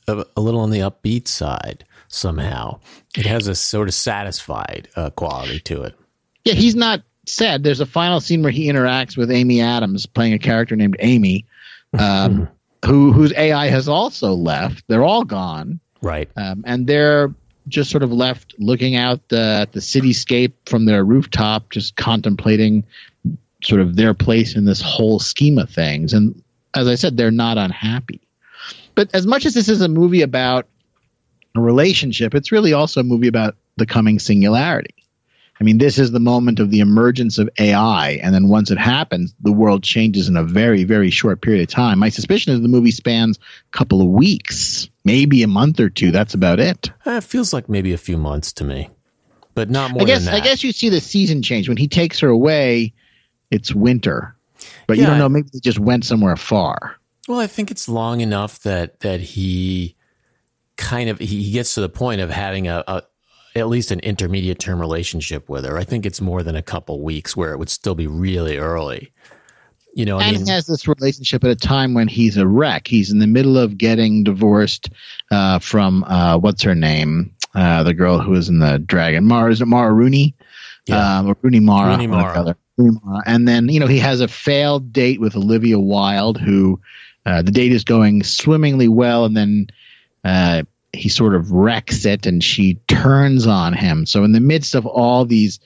a, 0.08 0.24
a 0.36 0.40
little 0.40 0.60
on 0.60 0.70
the 0.70 0.80
upbeat 0.80 1.28
side 1.28 1.84
somehow. 2.08 2.80
It 3.14 3.26
has 3.26 3.46
a 3.46 3.54
sort 3.54 3.88
of 3.88 3.94
satisfied 3.94 4.88
uh, 4.96 5.10
quality 5.10 5.60
to 5.60 5.82
it. 5.82 5.94
Yeah, 6.44 6.54
he's 6.54 6.74
not 6.74 7.02
sad. 7.26 7.62
There's 7.62 7.80
a 7.80 7.86
final 7.86 8.20
scene 8.20 8.42
where 8.42 8.50
he 8.50 8.68
interacts 8.68 9.16
with 9.18 9.30
Amy 9.30 9.60
Adams, 9.60 10.06
playing 10.06 10.32
a 10.32 10.38
character 10.38 10.76
named 10.76 10.96
Amy. 10.98 11.46
Um, 11.98 12.48
who 12.84 13.12
whose 13.12 13.32
AI 13.34 13.68
has 13.68 13.88
also 13.88 14.32
left. 14.34 14.84
They're 14.88 15.04
all 15.04 15.24
gone, 15.24 15.80
right? 16.00 16.28
Um, 16.36 16.64
and 16.66 16.86
they're 16.86 17.34
just 17.68 17.90
sort 17.90 18.02
of 18.02 18.12
left 18.12 18.54
looking 18.58 18.96
out 18.96 19.20
at 19.32 19.72
the 19.72 19.80
cityscape 19.80 20.52
from 20.66 20.84
their 20.84 21.04
rooftop, 21.04 21.70
just 21.70 21.96
contemplating 21.96 22.84
sort 23.62 23.80
of 23.80 23.94
their 23.94 24.14
place 24.14 24.56
in 24.56 24.64
this 24.64 24.80
whole 24.80 25.20
scheme 25.20 25.58
of 25.58 25.70
things. 25.70 26.12
And 26.12 26.42
as 26.74 26.88
I 26.88 26.96
said, 26.96 27.16
they're 27.16 27.30
not 27.30 27.58
unhappy. 27.58 28.20
But 28.94 29.14
as 29.14 29.26
much 29.26 29.46
as 29.46 29.54
this 29.54 29.68
is 29.68 29.80
a 29.80 29.88
movie 29.88 30.22
about 30.22 30.66
a 31.56 31.60
relationship, 31.60 32.34
it's 32.34 32.52
really 32.52 32.72
also 32.72 33.00
a 33.00 33.04
movie 33.04 33.28
about 33.28 33.56
the 33.76 33.86
coming 33.86 34.18
singularity. 34.18 34.94
I 35.62 35.64
mean, 35.64 35.78
this 35.78 35.96
is 35.96 36.10
the 36.10 36.18
moment 36.18 36.58
of 36.58 36.72
the 36.72 36.80
emergence 36.80 37.38
of 37.38 37.48
AI, 37.56 38.18
and 38.20 38.34
then 38.34 38.48
once 38.48 38.72
it 38.72 38.78
happens, 38.78 39.32
the 39.42 39.52
world 39.52 39.84
changes 39.84 40.26
in 40.26 40.36
a 40.36 40.42
very, 40.42 40.82
very 40.82 41.08
short 41.08 41.40
period 41.40 41.62
of 41.62 41.68
time. 41.68 42.00
My 42.00 42.08
suspicion 42.08 42.52
is 42.52 42.60
the 42.62 42.66
movie 42.66 42.90
spans 42.90 43.38
a 43.38 43.78
couple 43.78 44.02
of 44.02 44.08
weeks, 44.08 44.88
maybe 45.04 45.44
a 45.44 45.46
month 45.46 45.78
or 45.78 45.88
two. 45.88 46.10
That's 46.10 46.34
about 46.34 46.58
it. 46.58 46.90
Uh, 47.06 47.12
it 47.12 47.22
feels 47.22 47.52
like 47.52 47.68
maybe 47.68 47.92
a 47.92 47.96
few 47.96 48.18
months 48.18 48.52
to 48.54 48.64
me, 48.64 48.90
but 49.54 49.70
not 49.70 49.92
more. 49.92 50.02
I 50.02 50.04
guess. 50.04 50.26
I 50.26 50.40
guess 50.40 50.64
you 50.64 50.72
see 50.72 50.88
the 50.88 51.00
season 51.00 51.42
change 51.42 51.68
when 51.68 51.76
he 51.76 51.86
takes 51.86 52.18
her 52.18 52.28
away. 52.28 52.92
It's 53.52 53.72
winter, 53.72 54.34
but 54.88 54.96
yeah, 54.96 55.04
you 55.04 55.10
don't 55.10 55.18
know. 55.18 55.28
Maybe 55.28 55.48
they 55.52 55.60
just 55.60 55.78
went 55.78 56.04
somewhere 56.04 56.34
far. 56.34 56.96
Well, 57.28 57.38
I 57.38 57.46
think 57.46 57.70
it's 57.70 57.88
long 57.88 58.20
enough 58.20 58.58
that 58.64 58.98
that 58.98 59.20
he 59.20 59.94
kind 60.76 61.08
of 61.08 61.20
he 61.20 61.52
gets 61.52 61.74
to 61.74 61.80
the 61.80 61.88
point 61.88 62.20
of 62.20 62.30
having 62.30 62.66
a, 62.66 62.82
a 62.88 63.02
at 63.54 63.68
least 63.68 63.90
an 63.90 64.00
intermediate 64.00 64.58
term 64.58 64.80
relationship 64.80 65.48
with 65.48 65.64
her. 65.64 65.76
I 65.76 65.84
think 65.84 66.06
it's 66.06 66.20
more 66.20 66.42
than 66.42 66.56
a 66.56 66.62
couple 66.62 67.02
weeks 67.02 67.36
where 67.36 67.52
it 67.52 67.58
would 67.58 67.70
still 67.70 67.94
be 67.94 68.06
really 68.06 68.58
early. 68.58 69.12
You 69.94 70.06
know, 70.06 70.18
I 70.18 70.24
and 70.24 70.38
mean, 70.38 70.46
has 70.46 70.66
this 70.66 70.88
relationship 70.88 71.44
at 71.44 71.50
a 71.50 71.56
time 71.56 71.92
when 71.92 72.08
he's 72.08 72.38
a 72.38 72.46
wreck. 72.46 72.88
He's 72.88 73.10
in 73.10 73.18
the 73.18 73.26
middle 73.26 73.58
of 73.58 73.76
getting 73.76 74.24
divorced 74.24 74.88
uh, 75.30 75.58
from 75.58 76.02
uh, 76.04 76.38
what's 76.38 76.62
her 76.62 76.74
name, 76.74 77.34
uh, 77.54 77.82
the 77.82 77.92
girl 77.92 78.18
who 78.18 78.30
was 78.30 78.48
in 78.48 78.58
the 78.58 78.78
Dragon. 78.78 79.24
Mara 79.24 79.52
is 79.52 79.60
it 79.60 79.66
Mara 79.66 79.92
Rooney? 79.92 80.34
Yeah. 80.86 81.18
Um, 81.18 81.28
or 81.28 81.36
Rooney 81.42 81.60
Mara. 81.60 81.90
Rooney 81.90 82.06
Mara. 82.06 82.56
And 83.26 83.46
then 83.46 83.68
you 83.68 83.80
know 83.80 83.86
he 83.86 83.98
has 83.98 84.22
a 84.22 84.28
failed 84.28 84.94
date 84.94 85.20
with 85.20 85.36
Olivia 85.36 85.78
Wilde, 85.78 86.40
who 86.40 86.80
uh, 87.26 87.42
the 87.42 87.52
date 87.52 87.72
is 87.72 87.84
going 87.84 88.22
swimmingly 88.22 88.88
well, 88.88 89.26
and 89.26 89.36
then 89.36 89.66
uh, 90.24 90.62
he 90.92 91.08
sort 91.08 91.34
of 91.34 91.50
wrecks 91.50 92.04
it 92.04 92.26
and 92.26 92.42
she 92.42 92.74
turns 92.86 93.46
on 93.46 93.72
him. 93.72 94.06
So 94.06 94.24
in 94.24 94.32
the 94.32 94.40
midst 94.40 94.74
of 94.74 94.86
all 94.86 95.24
these 95.24 95.58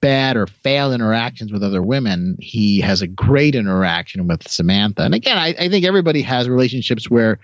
bad 0.00 0.36
or 0.36 0.46
failed 0.46 0.94
interactions 0.94 1.52
with 1.52 1.64
other 1.64 1.82
women, 1.82 2.36
he 2.40 2.80
has 2.80 3.02
a 3.02 3.06
great 3.06 3.54
interaction 3.54 4.28
with 4.28 4.46
Samantha. 4.48 5.02
And 5.02 5.14
again, 5.14 5.36
I, 5.36 5.48
I 5.58 5.68
think 5.68 5.84
everybody 5.84 6.22
has 6.22 6.48
relationships 6.48 7.10
where 7.10 7.40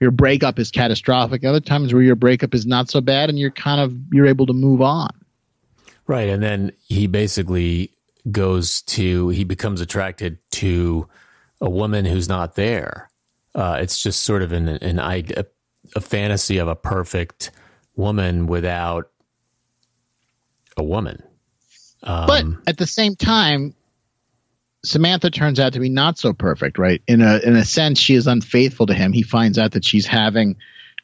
your 0.00 0.10
breakup 0.10 0.58
is 0.58 0.70
catastrophic. 0.70 1.44
Other 1.44 1.60
times 1.60 1.94
where 1.94 2.02
your 2.02 2.16
breakup 2.16 2.54
is 2.54 2.66
not 2.66 2.90
so 2.90 3.00
bad 3.00 3.30
and 3.30 3.38
you're 3.38 3.50
kind 3.50 3.80
of 3.80 3.96
you're 4.12 4.26
able 4.26 4.46
to 4.46 4.52
move 4.52 4.82
on. 4.82 5.10
Right, 6.06 6.28
and 6.28 6.42
then 6.42 6.72
he 6.86 7.06
basically 7.06 7.90
goes 8.30 8.82
to 8.82 9.30
he 9.30 9.44
becomes 9.44 9.80
attracted 9.80 10.38
to 10.50 11.08
a 11.60 11.70
woman 11.70 12.04
who's 12.04 12.28
not 12.28 12.54
there. 12.54 13.10
Uh, 13.54 13.78
it's 13.80 14.02
just 14.02 14.24
sort 14.24 14.42
of 14.42 14.52
an 14.52 14.68
an 14.68 14.98
a, 14.98 15.46
a 15.94 16.00
fantasy 16.00 16.58
of 16.58 16.68
a 16.68 16.76
perfect 16.76 17.50
woman 17.96 18.46
without 18.46 19.10
a 20.76 20.82
woman. 20.82 21.22
Um, 22.02 22.26
but 22.26 22.44
at 22.66 22.76
the 22.76 22.86
same 22.86 23.16
time, 23.16 23.74
Samantha 24.84 25.30
turns 25.30 25.58
out 25.58 25.72
to 25.72 25.80
be 25.80 25.88
not 25.88 26.18
so 26.18 26.32
perfect, 26.32 26.78
right? 26.78 27.02
In 27.08 27.22
a 27.22 27.38
in 27.38 27.56
a 27.56 27.64
sense, 27.64 27.98
she 27.98 28.14
is 28.14 28.26
unfaithful 28.26 28.86
to 28.86 28.94
him. 28.94 29.12
He 29.12 29.22
finds 29.22 29.58
out 29.58 29.72
that 29.72 29.84
she's 29.84 30.06
having 30.06 30.56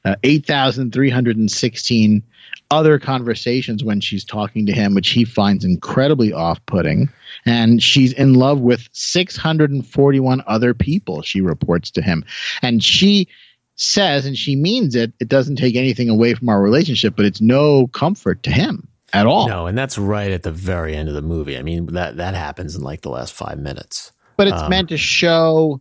uh, 0.05 0.17
eight 0.23 0.47
thousand 0.47 0.93
three 0.93 1.11
hundred 1.11 1.39
and 1.39 1.51
sixteen 1.51 2.23
other 2.71 2.99
conversations 2.99 3.83
when 3.83 4.01
she's 4.01 4.25
talking 4.25 4.67
to 4.67 4.73
him, 4.73 4.95
which 4.95 5.11
he 5.11 5.25
finds 5.25 5.65
incredibly 5.65 6.33
off 6.33 6.65
putting. 6.67 7.09
And 7.45 7.83
she's 7.83 8.13
in 8.13 8.35
love 8.35 8.61
with 8.61 8.89
641 8.93 10.43
other 10.47 10.75
people, 10.75 11.23
she 11.23 11.41
reports 11.41 11.91
to 11.93 12.03
him. 12.03 12.25
And 12.63 12.83
she 12.83 13.29
says, 13.81 14.27
and 14.27 14.37
she 14.37 14.57
means 14.57 14.95
it, 14.95 15.13
it 15.21 15.29
doesn't 15.29 15.57
take 15.57 15.77
anything 15.77 16.09
away 16.09 16.35
from 16.35 16.49
our 16.49 16.61
relationship, 16.61 17.15
but 17.17 17.25
it's 17.25 17.41
no 17.41 17.87
comfort 17.89 18.43
to 18.45 18.51
him 18.51 18.89
at 19.13 19.27
all. 19.27 19.49
No, 19.49 19.67
and 19.67 19.77
that's 19.77 19.99
right 19.99 20.31
at 20.31 20.43
the 20.43 20.53
very 20.53 20.95
end 20.95 21.09
of 21.09 21.15
the 21.15 21.23
movie. 21.23 21.57
I 21.57 21.63
mean, 21.63 21.87
that, 21.87 22.19
that 22.19 22.35
happens 22.35 22.77
in 22.77 22.83
like 22.83 23.01
the 23.01 23.11
last 23.11 23.33
five 23.33 23.59
minutes. 23.59 24.13
But 24.37 24.49
it's 24.49 24.63
um, 24.63 24.71
meant 24.71 24.89
to 24.91 24.97
show 24.97 25.81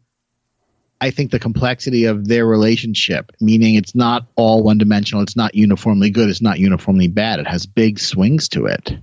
I 1.01 1.11
think 1.11 1.31
the 1.31 1.39
complexity 1.39 2.05
of 2.05 2.27
their 2.27 2.45
relationship, 2.45 3.31
meaning 3.39 3.75
it's 3.75 3.95
not 3.95 4.27
all 4.35 4.63
one 4.63 4.77
dimensional, 4.77 5.23
it's 5.23 5.35
not 5.35 5.55
uniformly 5.55 6.09
good, 6.09 6.29
it's 6.29 6.41
not 6.41 6.59
uniformly 6.59 7.07
bad. 7.07 7.39
It 7.39 7.47
has 7.47 7.65
big 7.65 7.99
swings 7.99 8.49
to 8.49 8.65
it. 8.65 8.97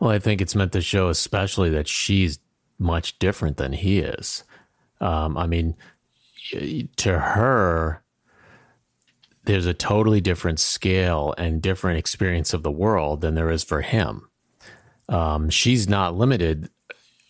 Well, 0.00 0.10
I 0.10 0.18
think 0.18 0.40
it's 0.40 0.56
meant 0.56 0.72
to 0.72 0.80
show, 0.80 1.08
especially 1.08 1.70
that 1.70 1.86
she's 1.86 2.40
much 2.78 3.18
different 3.18 3.58
than 3.58 3.72
he 3.72 4.00
is. 4.00 4.42
Um, 5.00 5.36
I 5.36 5.46
mean, 5.46 5.76
to 6.96 7.18
her, 7.18 8.02
there's 9.46 9.66
a 9.66 9.74
totally 9.74 10.20
different 10.20 10.60
scale 10.60 11.34
and 11.38 11.62
different 11.62 11.98
experience 11.98 12.52
of 12.52 12.62
the 12.62 12.70
world 12.70 13.20
than 13.20 13.34
there 13.34 13.50
is 13.50 13.64
for 13.64 13.80
him. 13.80 14.28
Um, 15.08 15.50
she's 15.50 15.88
not 15.88 16.16
limited 16.16 16.68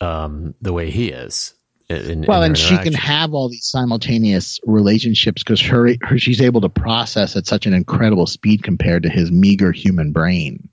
um, 0.01 0.55
the 0.61 0.73
way 0.73 0.91
he 0.91 1.11
is. 1.11 1.55
In, 1.89 2.25
well, 2.27 2.43
in 2.43 2.51
and 2.51 2.59
she 2.59 2.77
can 2.79 2.95
have 2.95 3.33
all 3.33 3.49
these 3.49 3.67
simultaneous 3.67 4.59
relationships 4.65 5.45
because 5.45 5.61
her, 5.61 5.91
her 6.03 6.19
she's 6.19 6.41
able 6.41 6.61
to 6.63 6.69
process 6.69 7.37
at 7.37 7.47
such 7.47 7.65
an 7.65 7.73
incredible 7.73 8.27
speed 8.27 8.65
compared 8.65 9.05
to 9.05 9.09
his 9.09 9.31
meager 9.31 9.71
human 9.71 10.11
brain. 10.11 10.69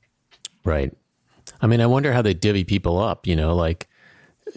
Right. 0.66 0.92
I 1.62 1.68
mean, 1.68 1.82
I 1.82 1.86
wonder 1.86 2.12
how 2.14 2.24
they 2.24 2.34
divvy 2.34 2.64
people 2.64 2.98
up. 2.98 3.28
You 3.28 3.36
know, 3.36 3.56
like 3.56 3.88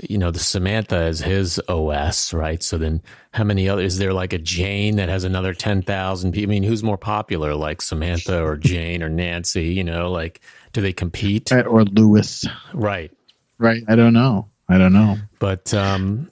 you 0.03 0.19
know, 0.19 0.31
the 0.31 0.39
Samantha 0.39 1.07
is 1.07 1.21
his 1.21 1.61
OS, 1.69 2.33
right? 2.33 2.63
So 2.63 2.79
then, 2.79 3.03
how 3.33 3.45
many 3.45 3.69
other 3.69 3.83
is 3.83 3.99
there? 3.99 4.13
Like 4.13 4.33
a 4.33 4.39
Jane 4.39 4.97
that 4.97 5.09
has 5.09 5.25
another 5.25 5.55
ten 5.55 5.83
thousand 5.83 6.33
people. 6.33 6.51
I 6.51 6.55
mean, 6.55 6.63
who's 6.63 6.83
more 6.83 6.99
popular, 6.99 7.55
like 7.55 7.81
Samantha 7.83 8.43
or 8.43 8.57
Jane 8.57 9.03
or 9.03 9.09
Nancy? 9.09 9.67
You 9.67 9.85
know, 9.85 10.11
like 10.11 10.41
do 10.73 10.81
they 10.81 10.93
compete? 10.93 11.51
Right, 11.51 11.67
or 11.67 11.85
Lewis? 11.85 12.45
Right. 12.75 13.11
Right. 13.59 13.83
I 13.89 13.97
don't 13.97 14.13
know. 14.13 14.49
I 14.69 14.79
don't 14.79 14.93
know. 14.93 15.17
But 15.39 15.73
um, 15.73 16.31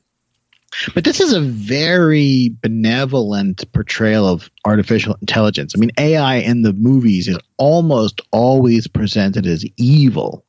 but 0.95 1.05
this 1.05 1.21
is 1.21 1.33
a 1.33 1.41
very 1.41 2.55
benevolent 2.61 3.71
portrayal 3.73 4.27
of 4.27 4.51
artificial 4.65 5.17
intelligence. 5.21 5.75
I 5.75 5.79
mean, 5.79 5.93
AI 5.99 6.37
in 6.37 6.63
the 6.63 6.73
movies 6.73 7.29
is 7.29 7.39
almost 7.57 8.21
always 8.33 8.87
presented 8.87 9.47
as 9.47 9.65
evil. 9.77 10.45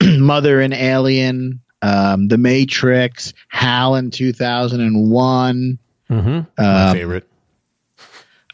Mother 0.02 0.60
and 0.60 0.72
Alien, 0.72 1.60
um, 1.82 2.28
The 2.28 2.38
Matrix, 2.38 3.32
HAL 3.48 3.96
in 3.96 4.10
2001. 4.10 5.78
Mm-hmm. 6.10 6.40
My 6.58 6.88
um, 6.88 6.96
favorite. 6.96 7.28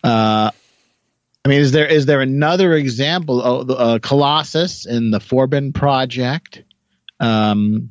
Uh, 0.02 0.50
I 1.45 1.49
mean, 1.49 1.61
is 1.61 1.73
there 1.73 1.87
is 1.87 2.07
there 2.07 2.21
another 2.21 2.73
example? 2.75 3.43
Oh, 3.43 3.61
uh, 3.61 3.99
Colossus 3.99 4.87
in 4.87 5.11
the 5.11 5.19
Forbin 5.19 5.75
Project. 5.75 6.62
Um, 7.19 7.91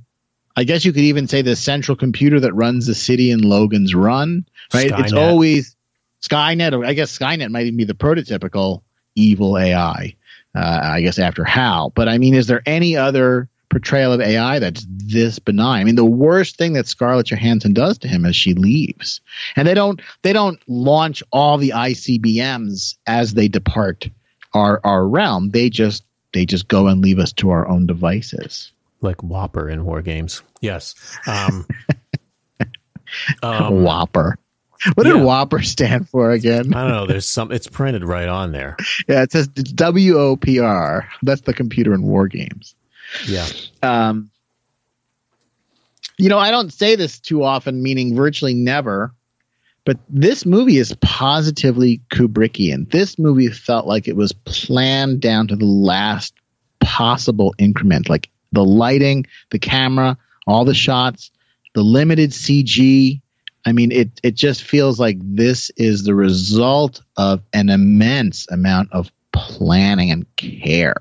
I 0.55 0.63
guess 0.63 0.85
you 0.85 0.93
could 0.93 1.03
even 1.03 1.27
say 1.27 1.41
the 1.41 1.55
central 1.55 1.95
computer 1.95 2.41
that 2.41 2.53
runs 2.53 2.85
the 2.85 2.95
city 2.95 3.31
in 3.31 3.41
Logan's 3.41 3.93
Run, 3.93 4.45
right? 4.73 4.91
Skynet. 4.91 4.99
It's 4.99 5.13
always 5.13 5.75
Skynet. 6.21 6.73
Or 6.73 6.85
I 6.85 6.93
guess 6.93 7.17
Skynet 7.17 7.49
might 7.49 7.65
even 7.65 7.77
be 7.77 7.85
the 7.85 7.93
prototypical 7.93 8.83
evil 9.15 9.57
AI. 9.57 10.15
Uh, 10.53 10.79
I 10.83 11.01
guess 11.01 11.17
after 11.17 11.45
HAL. 11.45 11.91
But 11.91 12.09
I 12.09 12.17
mean, 12.17 12.33
is 12.33 12.47
there 12.47 12.61
any 12.65 12.97
other 12.97 13.49
portrayal 13.71 14.13
of 14.13 14.21
AI 14.21 14.59
that's 14.59 14.85
this 14.87 15.39
benign? 15.39 15.81
I 15.81 15.83
mean, 15.85 15.95
the 15.95 16.05
worst 16.05 16.57
thing 16.57 16.73
that 16.73 16.87
Scarlett 16.87 17.31
Johansson 17.31 17.73
does 17.73 17.97
to 17.99 18.07
him 18.07 18.25
is 18.25 18.35
she 18.35 18.53
leaves, 18.53 19.21
and 19.55 19.67
they 19.67 19.73
don't 19.73 19.99
they 20.21 20.33
don't 20.33 20.59
launch 20.67 21.23
all 21.31 21.57
the 21.57 21.73
ICBMs 21.75 22.97
as 23.07 23.33
they 23.33 23.47
depart 23.47 24.07
our 24.53 24.79
our 24.83 25.07
realm. 25.07 25.49
They 25.49 25.69
just 25.69 26.03
they 26.33 26.45
just 26.45 26.67
go 26.67 26.87
and 26.87 27.01
leave 27.01 27.17
us 27.17 27.33
to 27.33 27.49
our 27.49 27.67
own 27.67 27.87
devices 27.87 28.71
like 29.01 29.23
Whopper 29.23 29.69
in 29.69 29.85
war 29.85 30.01
games. 30.01 30.41
Yes. 30.61 30.95
Um, 31.27 31.67
um, 33.43 33.83
Whopper. 33.83 34.37
What 34.95 35.05
yeah. 35.05 35.13
did 35.13 35.23
Whopper 35.23 35.61
stand 35.61 36.09
for 36.09 36.31
again? 36.31 36.73
I 36.73 36.81
don't 36.81 36.91
know. 36.91 37.05
There's 37.05 37.27
some. 37.27 37.51
It's 37.51 37.67
printed 37.67 38.03
right 38.03 38.27
on 38.27 38.51
there. 38.51 38.77
Yeah, 39.07 39.21
it 39.21 39.31
says 39.31 39.47
W 39.47 40.17
O 40.17 40.35
P 40.35 40.59
R. 40.59 41.07
That's 41.21 41.41
the 41.41 41.53
computer 41.53 41.93
in 41.93 42.01
war 42.01 42.27
games. 42.27 42.75
Yeah. 43.27 43.47
Um. 43.83 44.29
You 46.17 46.29
know, 46.29 46.37
I 46.37 46.51
don't 46.51 46.71
say 46.71 46.95
this 46.95 47.19
too 47.19 47.43
often, 47.43 47.81
meaning 47.81 48.15
virtually 48.15 48.53
never. 48.53 49.13
But 49.83 49.97
this 50.07 50.45
movie 50.45 50.77
is 50.77 50.95
positively 51.01 52.01
Kubrickian. 52.11 52.89
This 52.91 53.17
movie 53.17 53.47
felt 53.47 53.87
like 53.87 54.07
it 54.07 54.15
was 54.15 54.31
planned 54.31 55.21
down 55.21 55.47
to 55.47 55.55
the 55.55 55.65
last 55.65 56.35
possible 56.79 57.55
increment. 57.57 58.07
Like 58.07 58.29
the 58.51 58.63
lighting, 58.63 59.25
the 59.49 59.59
camera, 59.59 60.17
all 60.45 60.65
the 60.65 60.75
shots, 60.75 61.31
the 61.73 61.81
limited 61.81 62.31
CG. 62.31 63.21
I 63.65 63.71
mean, 63.71 63.91
it 63.91 64.19
it 64.23 64.35
just 64.35 64.63
feels 64.63 64.99
like 64.99 65.17
this 65.19 65.71
is 65.77 66.03
the 66.03 66.15
result 66.15 67.01
of 67.17 67.41
an 67.53 67.69
immense 67.69 68.47
amount 68.51 68.91
of 68.91 69.11
planning 69.31 70.11
and 70.11 70.25
care. 70.35 70.95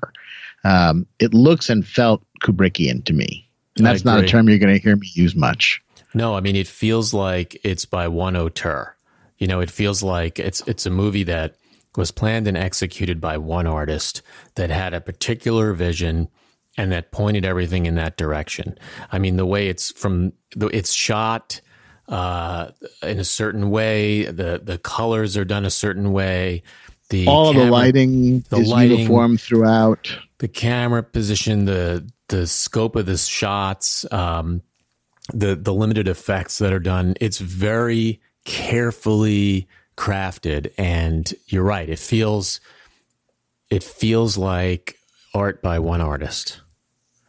Um, 0.63 1.07
it 1.19 1.33
looks 1.33 1.69
and 1.69 1.85
felt 1.85 2.23
Kubrickian 2.41 3.03
to 3.05 3.13
me, 3.13 3.49
and 3.77 3.85
that's 3.85 4.05
not 4.05 4.23
a 4.23 4.27
term 4.27 4.47
you're 4.49 4.59
going 4.59 4.73
to 4.73 4.81
hear 4.81 4.95
me 4.95 5.09
use 5.13 5.35
much. 5.35 5.81
No, 6.13 6.35
I 6.35 6.41
mean 6.41 6.55
it 6.55 6.67
feels 6.67 7.13
like 7.13 7.59
it's 7.63 7.85
by 7.85 8.07
one 8.07 8.35
auteur. 8.35 8.95
You 9.37 9.47
know, 9.47 9.59
it 9.59 9.71
feels 9.71 10.03
like 10.03 10.39
it's 10.39 10.61
it's 10.67 10.85
a 10.85 10.91
movie 10.91 11.23
that 11.23 11.55
was 11.95 12.11
planned 12.11 12.47
and 12.47 12.57
executed 12.57 13.19
by 13.19 13.37
one 13.37 13.67
artist 13.67 14.21
that 14.55 14.69
had 14.69 14.93
a 14.93 15.01
particular 15.01 15.73
vision 15.73 16.29
and 16.77 16.91
that 16.91 17.11
pointed 17.11 17.45
everything 17.45 17.85
in 17.85 17.95
that 17.95 18.17
direction. 18.17 18.77
I 19.11 19.19
mean, 19.19 19.35
the 19.35 19.45
way 19.45 19.67
it's 19.67 19.91
from 19.91 20.33
the 20.55 20.67
it's 20.67 20.93
shot 20.93 21.59
uh, 22.07 22.71
in 23.03 23.19
a 23.19 23.23
certain 23.23 23.69
way, 23.69 24.25
the 24.25 24.61
the 24.63 24.77
colors 24.77 25.37
are 25.37 25.45
done 25.45 25.65
a 25.65 25.71
certain 25.71 26.11
way. 26.11 26.63
The 27.11 27.27
all 27.27 27.51
camera, 27.51 27.65
the 27.65 27.71
lighting 27.71 28.39
the 28.49 28.57
is 28.57 28.69
lighting, 28.69 28.99
uniform 28.99 29.37
throughout. 29.37 30.17
The 30.37 30.47
camera 30.47 31.03
position, 31.03 31.65
the 31.65 32.09
the 32.29 32.47
scope 32.47 32.95
of 32.95 33.05
the 33.05 33.17
shots, 33.17 34.09
um, 34.13 34.61
the 35.33 35.55
the 35.55 35.73
limited 35.73 36.07
effects 36.07 36.57
that 36.59 36.71
are 36.71 36.79
done. 36.79 37.15
It's 37.19 37.37
very 37.39 38.21
carefully 38.45 39.67
crafted, 39.97 40.71
and 40.77 41.33
you're 41.47 41.63
right. 41.63 41.89
It 41.89 41.99
feels 41.99 42.61
it 43.69 43.83
feels 43.83 44.37
like 44.37 44.95
art 45.33 45.61
by 45.61 45.79
one 45.79 45.99
artist. 45.99 46.61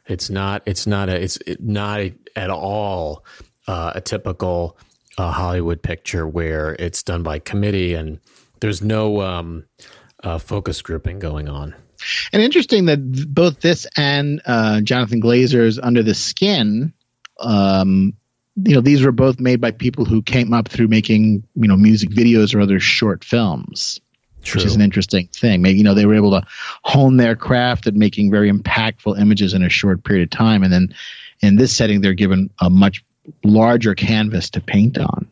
It's 0.07 0.31
not. 0.31 0.63
It's 0.65 0.87
not 0.87 1.09
a. 1.09 1.21
It's 1.21 1.39
not 1.59 1.99
a, 1.99 2.15
at 2.37 2.51
all 2.51 3.25
uh, 3.67 3.93
a 3.97 4.01
typical 4.01 4.79
uh, 5.19 5.33
Hollywood 5.33 5.83
picture 5.83 6.25
where 6.27 6.77
it's 6.79 7.03
done 7.03 7.25
by 7.25 7.41
committee 7.41 7.95
and 7.95 8.21
there's 8.63 8.81
no 8.81 9.21
um, 9.21 9.65
uh, 10.23 10.39
focus 10.39 10.81
grouping 10.81 11.19
going 11.19 11.49
on. 11.49 11.75
And 12.33 12.41
interesting 12.41 12.87
that 12.87 12.99
both 13.29 13.61
this 13.61 13.87
and 13.97 14.41
uh, 14.47 14.81
Jonathan 14.81 15.21
Glazer's 15.21 15.79
Under 15.79 16.03
the 16.03 16.15
Skin, 16.15 16.93
um, 17.39 18.15
you 18.57 18.75
know, 18.75 18.81
these 18.81 19.05
were 19.05 19.13
both 19.13 19.41
made 19.41 19.61
by 19.61 19.73
people 19.73 20.05
who 20.05 20.23
came 20.23 20.53
up 20.53 20.69
through 20.69 20.89
making 20.89 21.45
you 21.55 21.69
know 21.69 21.77
music 21.77 22.11
videos 22.11 22.55
or 22.55 22.61
other 22.61 22.81
short 22.81 23.25
films. 23.25 24.01
True. 24.45 24.59
which 24.59 24.67
is 24.67 24.75
an 24.75 24.81
interesting 24.81 25.29
thing. 25.29 25.63
Maybe 25.63 25.79
you 25.79 25.85
know 25.85 25.95
they 25.95 26.05
were 26.05 26.17
able 26.17 26.33
to 26.33 26.45
hone 26.83 27.17
their 27.17 27.37
craft 27.37 27.87
at 27.87 27.95
making 27.95 28.33
very 28.33 28.51
impactful 28.51 29.21
images 29.21 29.55
in 29.55 29.63
a 29.63 29.69
short 29.69 30.03
period 30.03 30.25
of 30.25 30.31
time, 30.31 30.65
and 30.65 30.73
then 30.73 30.95
in 31.41 31.55
this 31.55 31.77
setting 31.77 32.01
they're 32.01 32.13
given 32.13 32.51
a 32.61 32.69
much 32.69 33.05
larger 33.45 33.95
canvas 33.95 34.51
to 34.51 34.61
paint 34.61 34.99
on. 34.99 35.29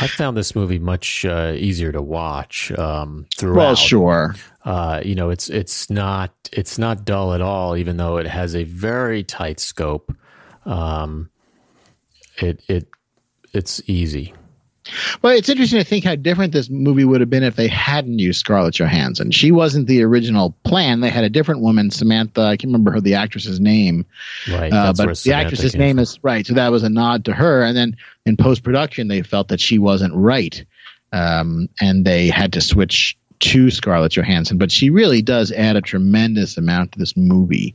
I 0.00 0.06
found 0.06 0.36
this 0.36 0.54
movie 0.54 0.78
much 0.78 1.24
uh, 1.24 1.52
easier 1.54 1.92
to 1.92 2.02
watch 2.02 2.72
um, 2.72 3.26
throughout. 3.36 3.56
Well, 3.56 3.74
sure. 3.74 4.34
Uh, 4.64 5.00
you 5.04 5.14
know, 5.14 5.30
it's 5.30 5.48
it's 5.48 5.90
not 5.90 6.32
it's 6.52 6.78
not 6.78 7.04
dull 7.04 7.34
at 7.34 7.40
all, 7.40 7.76
even 7.76 7.96
though 7.96 8.16
it 8.16 8.26
has 8.26 8.54
a 8.56 8.64
very 8.64 9.22
tight 9.22 9.60
scope. 9.60 10.14
Um, 10.64 11.30
it 12.38 12.62
it 12.68 12.88
it's 13.52 13.80
easy. 13.86 14.34
Well, 15.22 15.36
it's 15.36 15.48
interesting 15.48 15.78
to 15.78 15.84
think 15.84 16.04
how 16.04 16.14
different 16.14 16.52
this 16.52 16.70
movie 16.70 17.04
would 17.04 17.20
have 17.20 17.30
been 17.30 17.42
if 17.42 17.56
they 17.56 17.68
hadn't 17.68 18.18
used 18.18 18.40
Scarlett 18.40 18.74
Johansson. 18.74 19.30
She 19.30 19.50
wasn't 19.52 19.86
the 19.86 20.02
original 20.02 20.54
plan. 20.64 21.00
They 21.00 21.10
had 21.10 21.24
a 21.24 21.30
different 21.30 21.60
woman, 21.62 21.90
Samantha. 21.90 22.42
I 22.42 22.56
can't 22.56 22.68
remember 22.68 22.92
her, 22.92 23.00
the 23.00 23.14
actress's 23.14 23.60
name. 23.60 24.06
Right. 24.50 24.72
Uh, 24.72 24.92
but 24.96 25.18
the 25.18 25.32
actress's 25.32 25.74
name 25.74 25.96
from. 25.96 26.02
is 26.02 26.18
right. 26.22 26.46
So 26.46 26.54
that 26.54 26.70
was 26.70 26.82
a 26.82 26.88
nod 26.88 27.24
to 27.26 27.32
her. 27.32 27.62
And 27.62 27.76
then 27.76 27.96
in 28.24 28.36
post 28.36 28.62
production, 28.62 29.08
they 29.08 29.22
felt 29.22 29.48
that 29.48 29.60
she 29.60 29.78
wasn't 29.78 30.14
right, 30.14 30.64
um, 31.12 31.68
and 31.80 32.04
they 32.04 32.28
had 32.28 32.54
to 32.54 32.60
switch 32.60 33.16
to 33.38 33.70
Scarlett 33.70 34.12
Johansson. 34.12 34.58
But 34.58 34.72
she 34.72 34.90
really 34.90 35.22
does 35.22 35.52
add 35.52 35.76
a 35.76 35.80
tremendous 35.80 36.56
amount 36.56 36.92
to 36.92 36.98
this 36.98 37.16
movie. 37.16 37.74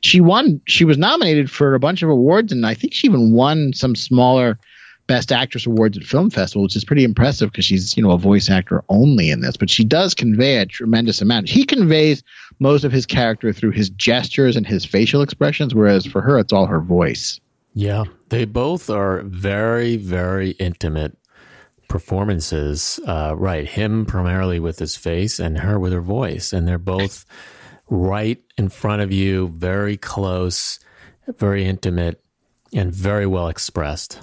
She 0.00 0.20
won. 0.20 0.60
She 0.66 0.84
was 0.84 0.98
nominated 0.98 1.50
for 1.50 1.74
a 1.74 1.80
bunch 1.80 2.02
of 2.02 2.10
awards, 2.10 2.52
and 2.52 2.66
I 2.66 2.74
think 2.74 2.94
she 2.94 3.06
even 3.06 3.32
won 3.32 3.72
some 3.72 3.94
smaller 3.94 4.58
Best 5.10 5.32
Actress 5.32 5.66
awards 5.66 5.98
at 5.98 6.04
film 6.04 6.30
festival, 6.30 6.62
which 6.62 6.76
is 6.76 6.84
pretty 6.84 7.02
impressive 7.02 7.50
because 7.50 7.64
she's 7.64 7.96
you 7.96 8.02
know 8.04 8.12
a 8.12 8.16
voice 8.16 8.48
actor 8.48 8.84
only 8.88 9.28
in 9.28 9.40
this, 9.40 9.56
but 9.56 9.68
she 9.68 9.82
does 9.82 10.14
convey 10.14 10.58
a 10.58 10.66
tremendous 10.66 11.20
amount. 11.20 11.48
He 11.48 11.64
conveys 11.64 12.22
most 12.60 12.84
of 12.84 12.92
his 12.92 13.06
character 13.06 13.52
through 13.52 13.72
his 13.72 13.90
gestures 13.90 14.54
and 14.54 14.64
his 14.64 14.84
facial 14.84 15.20
expressions, 15.20 15.74
whereas 15.74 16.06
for 16.06 16.20
her 16.20 16.38
it's 16.38 16.52
all 16.52 16.66
her 16.66 16.80
voice. 16.80 17.40
Yeah, 17.74 18.04
they 18.28 18.44
both 18.44 18.88
are 18.88 19.22
very 19.22 19.96
very 19.96 20.50
intimate 20.52 21.18
performances. 21.88 23.00
Uh, 23.04 23.34
right, 23.36 23.68
him 23.68 24.06
primarily 24.06 24.60
with 24.60 24.78
his 24.78 24.94
face, 24.94 25.40
and 25.40 25.58
her 25.58 25.76
with 25.76 25.92
her 25.92 26.00
voice, 26.00 26.52
and 26.52 26.68
they're 26.68 26.78
both 26.78 27.24
right 27.88 28.40
in 28.56 28.68
front 28.68 29.02
of 29.02 29.10
you, 29.10 29.48
very 29.48 29.96
close, 29.96 30.78
very 31.26 31.64
intimate, 31.64 32.22
and 32.72 32.94
very 32.94 33.26
well 33.26 33.48
expressed. 33.48 34.20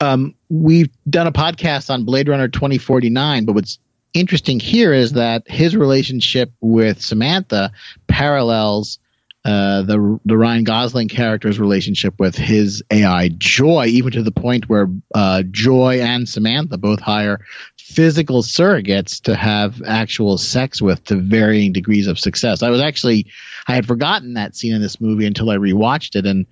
Um, 0.00 0.34
we've 0.48 0.90
done 1.08 1.26
a 1.26 1.32
podcast 1.32 1.90
on 1.90 2.04
Blade 2.04 2.28
Runner 2.28 2.48
2049, 2.48 3.44
but 3.44 3.54
what's 3.54 3.78
interesting 4.14 4.58
here 4.58 4.92
is 4.92 5.12
that 5.12 5.48
his 5.48 5.76
relationship 5.76 6.52
with 6.60 7.00
Samantha 7.02 7.72
parallels 8.06 8.98
uh, 9.42 9.82
the 9.82 10.20
the 10.26 10.36
Ryan 10.36 10.64
Gosling 10.64 11.08
character's 11.08 11.58
relationship 11.58 12.14
with 12.18 12.36
his 12.36 12.82
AI 12.90 13.30
Joy, 13.30 13.86
even 13.86 14.12
to 14.12 14.22
the 14.22 14.32
point 14.32 14.68
where 14.68 14.88
uh, 15.14 15.42
Joy 15.50 16.00
and 16.02 16.28
Samantha 16.28 16.76
both 16.76 17.00
hire 17.00 17.40
physical 17.78 18.42
surrogates 18.42 19.22
to 19.22 19.34
have 19.34 19.82
actual 19.86 20.36
sex 20.36 20.82
with 20.82 21.02
to 21.04 21.16
varying 21.16 21.72
degrees 21.72 22.06
of 22.06 22.18
success. 22.18 22.62
I 22.62 22.68
was 22.68 22.82
actually 22.82 23.28
I 23.66 23.74
had 23.74 23.86
forgotten 23.86 24.34
that 24.34 24.54
scene 24.54 24.74
in 24.74 24.82
this 24.82 25.00
movie 25.00 25.26
until 25.26 25.48
I 25.48 25.56
rewatched 25.56 26.16
it, 26.16 26.26
and 26.26 26.44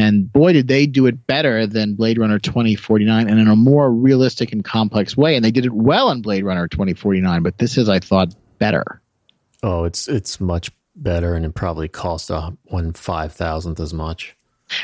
and 0.00 0.32
boy, 0.32 0.54
did 0.54 0.66
they 0.66 0.86
do 0.86 1.04
it 1.04 1.26
better 1.26 1.66
than 1.66 1.94
Blade 1.94 2.18
Runner 2.18 2.38
2049 2.38 3.28
and 3.28 3.38
in 3.38 3.48
a 3.48 3.54
more 3.54 3.92
realistic 3.92 4.50
and 4.50 4.64
complex 4.64 5.14
way. 5.14 5.36
And 5.36 5.44
they 5.44 5.50
did 5.50 5.66
it 5.66 5.74
well 5.74 6.10
in 6.10 6.22
Blade 6.22 6.42
Runner 6.42 6.66
2049, 6.68 7.42
but 7.42 7.58
this 7.58 7.76
is, 7.76 7.86
I 7.86 7.98
thought, 7.98 8.34
better. 8.58 9.02
Oh, 9.62 9.84
it's 9.84 10.08
it's 10.08 10.40
much 10.40 10.70
better, 10.96 11.34
and 11.34 11.44
it 11.44 11.54
probably 11.54 11.86
cost 11.86 12.30
a 12.30 12.56
one 12.64 12.94
five 12.94 13.34
thousandth 13.34 13.78
as 13.78 13.92
much. 13.92 14.34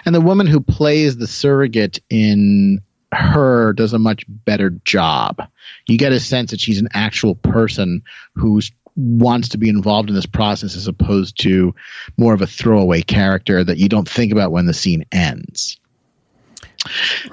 And 0.05 0.15
the 0.15 0.21
woman 0.21 0.47
who 0.47 0.61
plays 0.61 1.17
the 1.17 1.27
surrogate 1.27 1.99
in 2.11 2.83
her 3.15 3.73
does 3.73 3.95
a 3.95 3.99
much 3.99 4.27
better 4.29 4.69
job. 4.85 5.41
You 5.87 5.97
get 5.97 6.13
a 6.13 6.21
sense 6.21 6.51
that 6.51 6.61
she's 6.61 6.81
an 6.81 6.89
actual 6.93 7.37
person 7.37 8.03
who's 8.35 8.71
wants 8.97 9.51
to 9.51 9.59
be 9.59 9.69
involved 9.69 10.09
in 10.09 10.15
this 10.15 10.27
process 10.27 10.75
as 10.75 10.89
opposed 10.89 11.41
to 11.43 11.75
more 12.17 12.35
of 12.35 12.43
a 12.43 12.47
throwaway 12.47 13.03
character 13.03 13.63
that 13.63 13.77
you 13.77 13.89
don't 13.89 14.09
think 14.09 14.33
about 14.33 14.51
when 14.51 14.67
the 14.67 14.75
scene 14.75 15.05
ends. 15.13 15.79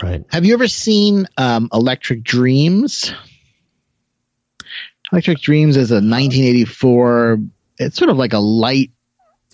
Right. 0.01 0.25
Have 0.29 0.45
you 0.45 0.53
ever 0.53 0.67
seen 0.67 1.27
um, 1.37 1.69
Electric 1.71 2.23
Dreams? 2.23 3.13
Electric 5.11 5.39
Dreams 5.39 5.77
is 5.77 5.91
a 5.91 5.95
1984. 5.95 7.39
It's 7.77 7.97
sort 7.97 8.09
of 8.09 8.17
like 8.17 8.33
a 8.33 8.39
light 8.39 8.91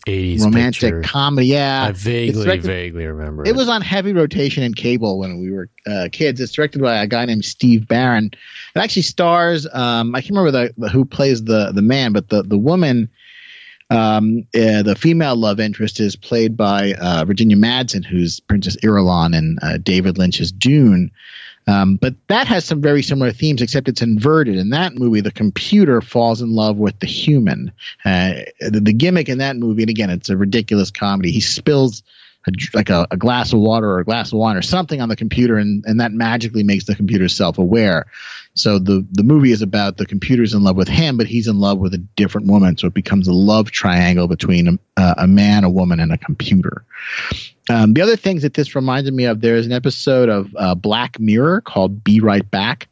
80s 0.05 0.43
romantic 0.43 0.81
picture. 0.81 1.01
comedy. 1.01 1.47
Yeah, 1.47 1.85
I 1.85 1.91
vaguely, 1.91 2.45
directed, 2.45 2.65
vaguely 2.65 3.05
remember. 3.05 3.43
It, 3.43 3.49
it, 3.49 3.55
was 3.55 3.69
on 3.69 3.81
heavy 3.81 4.13
rotation 4.13 4.63
in 4.63 4.73
cable 4.73 5.19
when 5.19 5.39
we 5.39 5.51
were 5.51 5.69
uh, 5.87 6.09
kids. 6.11 6.39
It's 6.39 6.51
directed 6.51 6.81
by 6.81 7.01
a 7.01 7.07
guy 7.07 7.25
named 7.25 7.45
Steve 7.45 7.87
Barron. 7.87 8.31
It 8.75 8.79
actually 8.79 9.03
stars. 9.03 9.67
Um, 9.71 10.15
I 10.15 10.21
can't 10.21 10.31
remember 10.31 10.51
the, 10.51 10.73
the, 10.77 10.89
who 10.89 11.05
plays 11.05 11.43
the 11.43 11.71
the 11.71 11.81
man, 11.81 12.13
but 12.13 12.29
the 12.29 12.43
the 12.43 12.57
woman. 12.57 13.09
Um, 13.89 14.47
uh, 14.53 14.83
the 14.83 14.95
female 14.97 15.35
love 15.35 15.59
interest 15.59 15.99
is 15.99 16.15
played 16.15 16.55
by 16.55 16.93
uh, 16.93 17.25
Virginia 17.25 17.57
Madsen, 17.57 18.05
who's 18.05 18.39
Princess 18.39 18.77
Irulan 18.77 19.35
in 19.35 19.57
uh, 19.61 19.77
David 19.77 20.17
Lynch's 20.17 20.51
Dune. 20.51 21.11
Um, 21.67 21.97
but 21.97 22.15
that 22.27 22.47
has 22.47 22.65
some 22.65 22.81
very 22.81 23.03
similar 23.03 23.31
themes, 23.31 23.61
except 23.61 23.87
it's 23.87 24.01
inverted. 24.01 24.57
In 24.57 24.71
that 24.71 24.95
movie, 24.95 25.21
the 25.21 25.31
computer 25.31 26.01
falls 26.01 26.41
in 26.41 26.51
love 26.51 26.77
with 26.77 26.99
the 26.99 27.07
human. 27.07 27.71
Uh, 28.03 28.33
the, 28.59 28.79
the, 28.81 28.93
gimmick 28.93 29.29
in 29.29 29.37
that 29.37 29.55
movie, 29.55 29.83
and 29.83 29.89
again, 29.89 30.09
it's 30.09 30.29
a 30.29 30.37
ridiculous 30.37 30.89
comedy. 30.89 31.31
He 31.31 31.41
spills 31.41 32.01
a, 32.47 32.51
like 32.73 32.89
a, 32.89 33.07
a, 33.11 33.17
glass 33.17 33.51
of 33.53 33.59
water 33.59 33.89
or 33.89 33.99
a 33.99 34.05
glass 34.05 34.31
of 34.31 34.39
wine 34.39 34.55
or 34.55 34.61
something 34.61 35.01
on 35.01 35.09
the 35.09 35.15
computer, 35.15 35.57
and, 35.57 35.83
and 35.85 35.99
that 35.99 36.11
magically 36.11 36.63
makes 36.63 36.85
the 36.85 36.95
computer 36.95 37.27
self-aware. 37.27 38.05
So 38.53 38.79
the 38.79 39.05
the 39.11 39.23
movie 39.23 39.51
is 39.51 39.61
about 39.61 39.97
the 39.97 40.05
computer's 40.05 40.53
in 40.53 40.63
love 40.63 40.75
with 40.75 40.87
him, 40.87 41.17
but 41.17 41.27
he's 41.27 41.47
in 41.47 41.59
love 41.59 41.79
with 41.79 41.93
a 41.93 41.97
different 41.97 42.47
woman. 42.47 42.77
So 42.77 42.87
it 42.87 42.93
becomes 42.93 43.27
a 43.27 43.33
love 43.33 43.71
triangle 43.71 44.27
between 44.27 44.79
a, 44.97 45.15
a 45.19 45.27
man, 45.27 45.63
a 45.63 45.69
woman, 45.69 45.99
and 45.99 46.11
a 46.11 46.17
computer. 46.17 46.85
Um, 47.69 47.93
the 47.93 48.01
other 48.01 48.15
things 48.15 48.41
that 48.41 48.53
this 48.53 48.75
reminded 48.75 49.13
me 49.13 49.25
of, 49.25 49.41
there's 49.41 49.65
an 49.65 49.71
episode 49.71 50.29
of 50.29 50.55
uh, 50.57 50.75
Black 50.75 51.19
Mirror 51.19 51.61
called 51.61 52.03
"Be 52.03 52.19
Right 52.19 52.49
Back," 52.49 52.87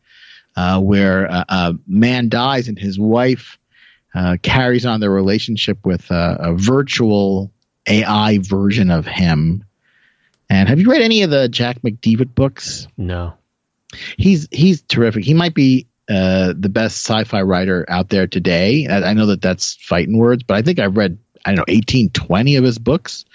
uh, 0.56 0.80
where 0.80 1.26
a, 1.26 1.46
a, 1.50 1.74
man 1.88 2.30
dies 2.30 2.68
and 2.68 2.78
his 2.78 3.00
wife 3.00 3.58
uh, 4.14 4.38
carries 4.42 4.86
on 4.86 5.00
their 5.00 5.12
relationship 5.12 5.86
with 5.86 6.10
a, 6.12 6.54
virtual 6.56 7.52
AI 7.88 8.40
version 8.40 8.92
of 8.92 9.06
him. 9.06 9.64
And 10.50 10.70
have 10.70 10.80
you 10.80 10.90
read 10.90 11.02
any 11.02 11.24
of 11.24 11.30
the 11.30 11.50
Jack 11.50 11.82
McDevitt 11.82 12.34
books? 12.34 12.88
No. 12.98 13.34
He's 14.18 14.48
he's 14.52 14.82
terrific. 14.82 15.24
He 15.24 15.34
might 15.34 15.54
be 15.54 15.88
uh, 16.10 16.54
the 16.58 16.70
best 16.70 17.06
sci-fi 17.06 17.42
writer 17.42 17.86
out 17.90 18.10
there 18.10 18.28
today. 18.28 18.88
I, 18.88 19.10
I 19.10 19.14
know 19.14 19.28
that 19.28 19.42
that's 19.42 19.76
fighting 19.76 20.18
words, 20.18 20.44
but 20.44 20.56
I 20.56 20.62
think 20.62 20.80
I've 20.80 20.98
read 20.98 21.18
I 21.46 21.52
don't 21.52 21.58
know, 21.58 21.74
eighteen 21.74 22.10
twenty 22.10 22.56
of 22.56 22.64
his 22.64 22.78
books. 22.78 23.26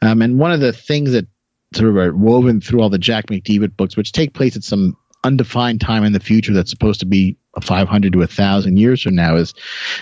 Um, 0.00 0.22
and 0.22 0.38
one 0.38 0.52
of 0.52 0.60
the 0.60 0.72
things 0.72 1.12
that 1.12 1.26
sort 1.74 1.90
of 1.90 1.96
are 1.96 2.14
woven 2.14 2.60
through 2.60 2.80
all 2.80 2.90
the 2.90 2.98
Jack 2.98 3.26
McDevitt 3.26 3.76
books, 3.76 3.96
which 3.96 4.12
take 4.12 4.34
place 4.34 4.56
at 4.56 4.64
some 4.64 4.96
undefined 5.24 5.80
time 5.80 6.04
in 6.04 6.12
the 6.12 6.20
future 6.20 6.52
that's 6.52 6.70
supposed 6.70 7.00
to 7.00 7.06
be 7.06 7.36
500 7.60 8.12
to 8.12 8.18
1,000 8.20 8.76
years 8.78 9.02
from 9.02 9.14
now 9.14 9.36
is 9.36 9.52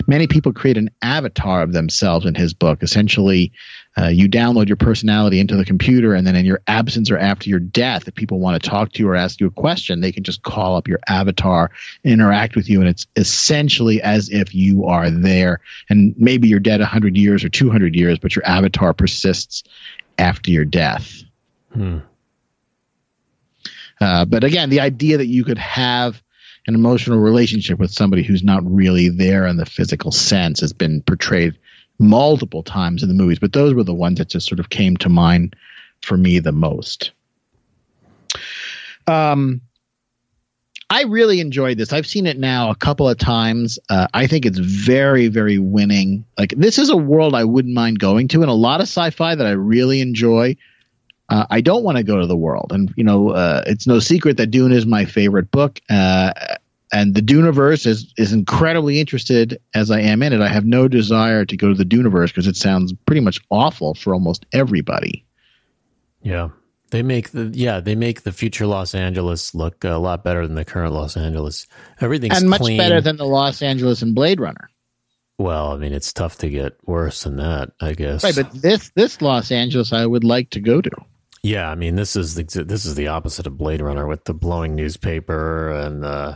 many 0.07 0.27
people 0.27 0.53
create 0.53 0.77
an 0.77 0.89
avatar 1.01 1.61
of 1.61 1.73
themselves 1.73 2.25
in 2.25 2.33
his 2.33 2.53
book. 2.53 2.81
Essentially, 2.81 3.51
uh, 3.97 4.07
you 4.07 4.29
download 4.29 4.69
your 4.69 4.77
personality 4.77 5.39
into 5.39 5.57
the 5.57 5.65
computer, 5.65 6.13
and 6.13 6.25
then 6.25 6.37
in 6.37 6.45
your 6.45 6.61
absence 6.65 7.11
or 7.11 7.17
after 7.17 7.49
your 7.49 7.59
death, 7.59 8.07
if 8.07 8.15
people 8.15 8.39
want 8.39 8.61
to 8.61 8.69
talk 8.69 8.93
to 8.93 8.99
you 8.99 9.09
or 9.09 9.15
ask 9.15 9.41
you 9.41 9.47
a 9.47 9.51
question, 9.51 9.99
they 9.99 10.13
can 10.13 10.23
just 10.23 10.43
call 10.43 10.77
up 10.77 10.87
your 10.87 10.99
avatar, 11.07 11.71
interact 12.05 12.55
with 12.55 12.69
you, 12.69 12.79
and 12.79 12.89
it's 12.89 13.05
essentially 13.17 14.01
as 14.01 14.29
if 14.29 14.55
you 14.55 14.85
are 14.85 15.09
there. 15.09 15.59
And 15.89 16.15
maybe 16.17 16.47
you're 16.47 16.59
dead 16.61 16.79
100 16.79 17.17
years 17.17 17.43
or 17.43 17.49
200 17.49 17.95
years, 17.95 18.17
but 18.17 18.33
your 18.33 18.45
avatar 18.45 18.93
persists 18.93 19.63
after 20.17 20.51
your 20.51 20.65
death. 20.65 21.23
Hmm. 21.73 21.99
Uh, 24.01 24.25
but 24.25 24.43
again, 24.43 24.69
the 24.69 24.79
idea 24.79 25.17
that 25.17 25.27
you 25.27 25.43
could 25.43 25.59
have 25.59 26.21
an 26.67 26.75
emotional 26.75 27.19
relationship 27.19 27.79
with 27.79 27.91
somebody 27.91 28.23
who's 28.23 28.43
not 28.43 28.63
really 28.65 29.09
there 29.09 29.45
in 29.45 29.57
the 29.57 29.65
physical 29.65 30.11
sense 30.11 30.61
has 30.61 30.73
been 30.73 31.01
portrayed 31.01 31.57
multiple 31.99 32.63
times 32.63 33.03
in 33.03 33.09
the 33.09 33.15
movies, 33.15 33.39
but 33.39 33.53
those 33.53 33.73
were 33.73 33.83
the 33.83 33.93
ones 33.93 34.17
that 34.17 34.29
just 34.29 34.47
sort 34.47 34.59
of 34.59 34.69
came 34.69 34.97
to 34.97 35.09
mind 35.09 35.55
for 36.01 36.17
me 36.17 36.39
the 36.39 36.51
most. 36.51 37.11
Um, 39.07 39.61
I 40.89 41.03
really 41.03 41.39
enjoyed 41.39 41.77
this. 41.77 41.93
I've 41.93 42.07
seen 42.07 42.25
it 42.25 42.37
now 42.37 42.69
a 42.69 42.75
couple 42.75 43.07
of 43.07 43.17
times. 43.17 43.79
Uh, 43.89 44.07
I 44.13 44.27
think 44.27 44.45
it's 44.45 44.57
very, 44.57 45.27
very 45.27 45.57
winning. 45.57 46.25
Like 46.37 46.53
this 46.57 46.79
is 46.79 46.89
a 46.89 46.97
world 46.97 47.35
I 47.35 47.43
wouldn't 47.43 47.73
mind 47.73 47.99
going 47.99 48.27
to, 48.29 48.41
and 48.41 48.49
a 48.49 48.53
lot 48.53 48.81
of 48.81 48.87
sci-fi 48.87 49.35
that 49.35 49.47
I 49.47 49.51
really 49.51 50.01
enjoy. 50.01 50.57
Uh, 51.31 51.45
I 51.49 51.61
don't 51.61 51.83
want 51.83 51.97
to 51.97 52.03
go 52.03 52.19
to 52.19 52.27
the 52.27 52.35
world, 52.35 52.71
and 52.71 52.93
you 52.97 53.05
know, 53.05 53.29
uh, 53.29 53.63
it's 53.65 53.87
no 53.87 53.99
secret 53.99 54.35
that 54.37 54.47
Dune 54.47 54.73
is 54.73 54.85
my 54.85 55.05
favorite 55.05 55.49
book. 55.49 55.79
Uh, 55.89 56.33
and 56.91 57.15
the 57.15 57.21
Duneverse 57.21 57.85
is 57.85 58.13
is 58.17 58.33
incredibly 58.33 58.99
interested 58.99 59.59
as 59.73 59.91
I 59.91 60.01
am 60.01 60.21
in 60.23 60.33
it. 60.33 60.41
I 60.41 60.49
have 60.49 60.65
no 60.65 60.89
desire 60.89 61.45
to 61.45 61.55
go 61.55 61.69
to 61.69 61.73
the 61.73 61.85
Duneverse 61.85 62.27
because 62.27 62.47
it 62.47 62.57
sounds 62.57 62.93
pretty 63.05 63.21
much 63.21 63.39
awful 63.49 63.93
for 63.93 64.13
almost 64.13 64.45
everybody. 64.51 65.25
Yeah, 66.21 66.49
They 66.91 67.01
make 67.01 67.31
the 67.31 67.49
yeah 67.53 67.79
they 67.79 67.95
make 67.95 68.23
the 68.23 68.33
future 68.33 68.67
Los 68.67 68.93
Angeles 68.93 69.55
look 69.55 69.85
a 69.85 69.95
lot 69.95 70.25
better 70.25 70.45
than 70.45 70.55
the 70.55 70.65
current 70.65 70.93
Los 70.93 71.15
Angeles. 71.15 71.65
Everything's 72.01 72.41
and 72.41 72.49
much 72.49 72.59
clean. 72.59 72.77
better 72.77 72.99
than 72.99 73.15
the 73.15 73.25
Los 73.25 73.61
Angeles 73.61 74.01
in 74.01 74.13
Blade 74.13 74.41
Runner. 74.41 74.69
Well, 75.37 75.71
I 75.71 75.77
mean, 75.77 75.93
it's 75.93 76.11
tough 76.11 76.37
to 76.39 76.49
get 76.49 76.73
worse 76.85 77.23
than 77.23 77.37
that, 77.37 77.71
I 77.79 77.93
guess. 77.93 78.23
Right, 78.25 78.35
but 78.35 78.51
this 78.61 78.91
this 78.95 79.21
Los 79.21 79.49
Angeles, 79.49 79.93
I 79.93 80.05
would 80.05 80.25
like 80.25 80.49
to 80.51 80.59
go 80.59 80.81
to. 80.81 80.91
Yeah, 81.43 81.69
I 81.69 81.75
mean, 81.75 81.95
this 81.95 82.15
is 82.15 82.35
the 82.35 82.43
this 82.63 82.85
is 82.85 82.95
the 82.95 83.07
opposite 83.07 83.47
of 83.47 83.57
Blade 83.57 83.81
Runner 83.81 84.05
with 84.07 84.25
the 84.25 84.33
blowing 84.33 84.75
newspaper 84.75 85.71
and 85.71 86.05
uh, 86.05 86.35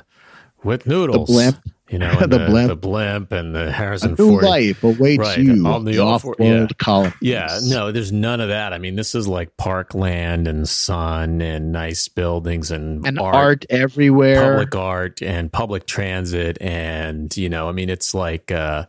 with 0.64 0.88
noodles. 0.88 1.28
The 1.28 1.34
blimp. 1.34 1.58
You 1.88 2.00
know, 2.00 2.16
the, 2.20 2.26
the, 2.28 2.46
blimp. 2.48 2.70
the 2.70 2.76
blimp 2.76 3.32
and 3.32 3.54
the 3.54 3.72
Harrison 3.72 4.16
a 4.18 4.22
new 4.22 4.32
Ford. 4.32 4.44
life 4.44 4.84
awaits 4.84 5.20
Right, 5.20 5.38
you 5.38 5.68
on 5.68 5.86
the 5.86 5.92
the 5.92 6.00
off- 6.00 6.26
off-world 6.26 6.40
yeah. 6.40 6.68
colony. 6.80 7.14
Yeah, 7.22 7.60
no, 7.66 7.92
there's 7.92 8.12
none 8.12 8.42
of 8.42 8.48
that. 8.50 8.74
I 8.74 8.80
mean, 8.80 8.96
this 8.96 9.14
is 9.14 9.28
like 9.28 9.56
parkland 9.58 10.48
and 10.48 10.68
sun 10.68 11.40
and 11.44 11.72
nice 11.72 12.08
buildings 12.08 12.72
and, 12.72 13.06
and 13.06 13.20
art, 13.20 13.66
everywhere. 13.70 14.54
public 14.54 14.76
art 14.76 15.22
and 15.22 15.54
public 15.54 15.86
transit 15.86 16.58
and 16.60 17.38
you 17.38 17.50
know 17.50 17.70
i 17.70 17.72
mean 17.72 17.90
it's 17.92 18.16
like 18.16 18.52
uh 18.52 18.86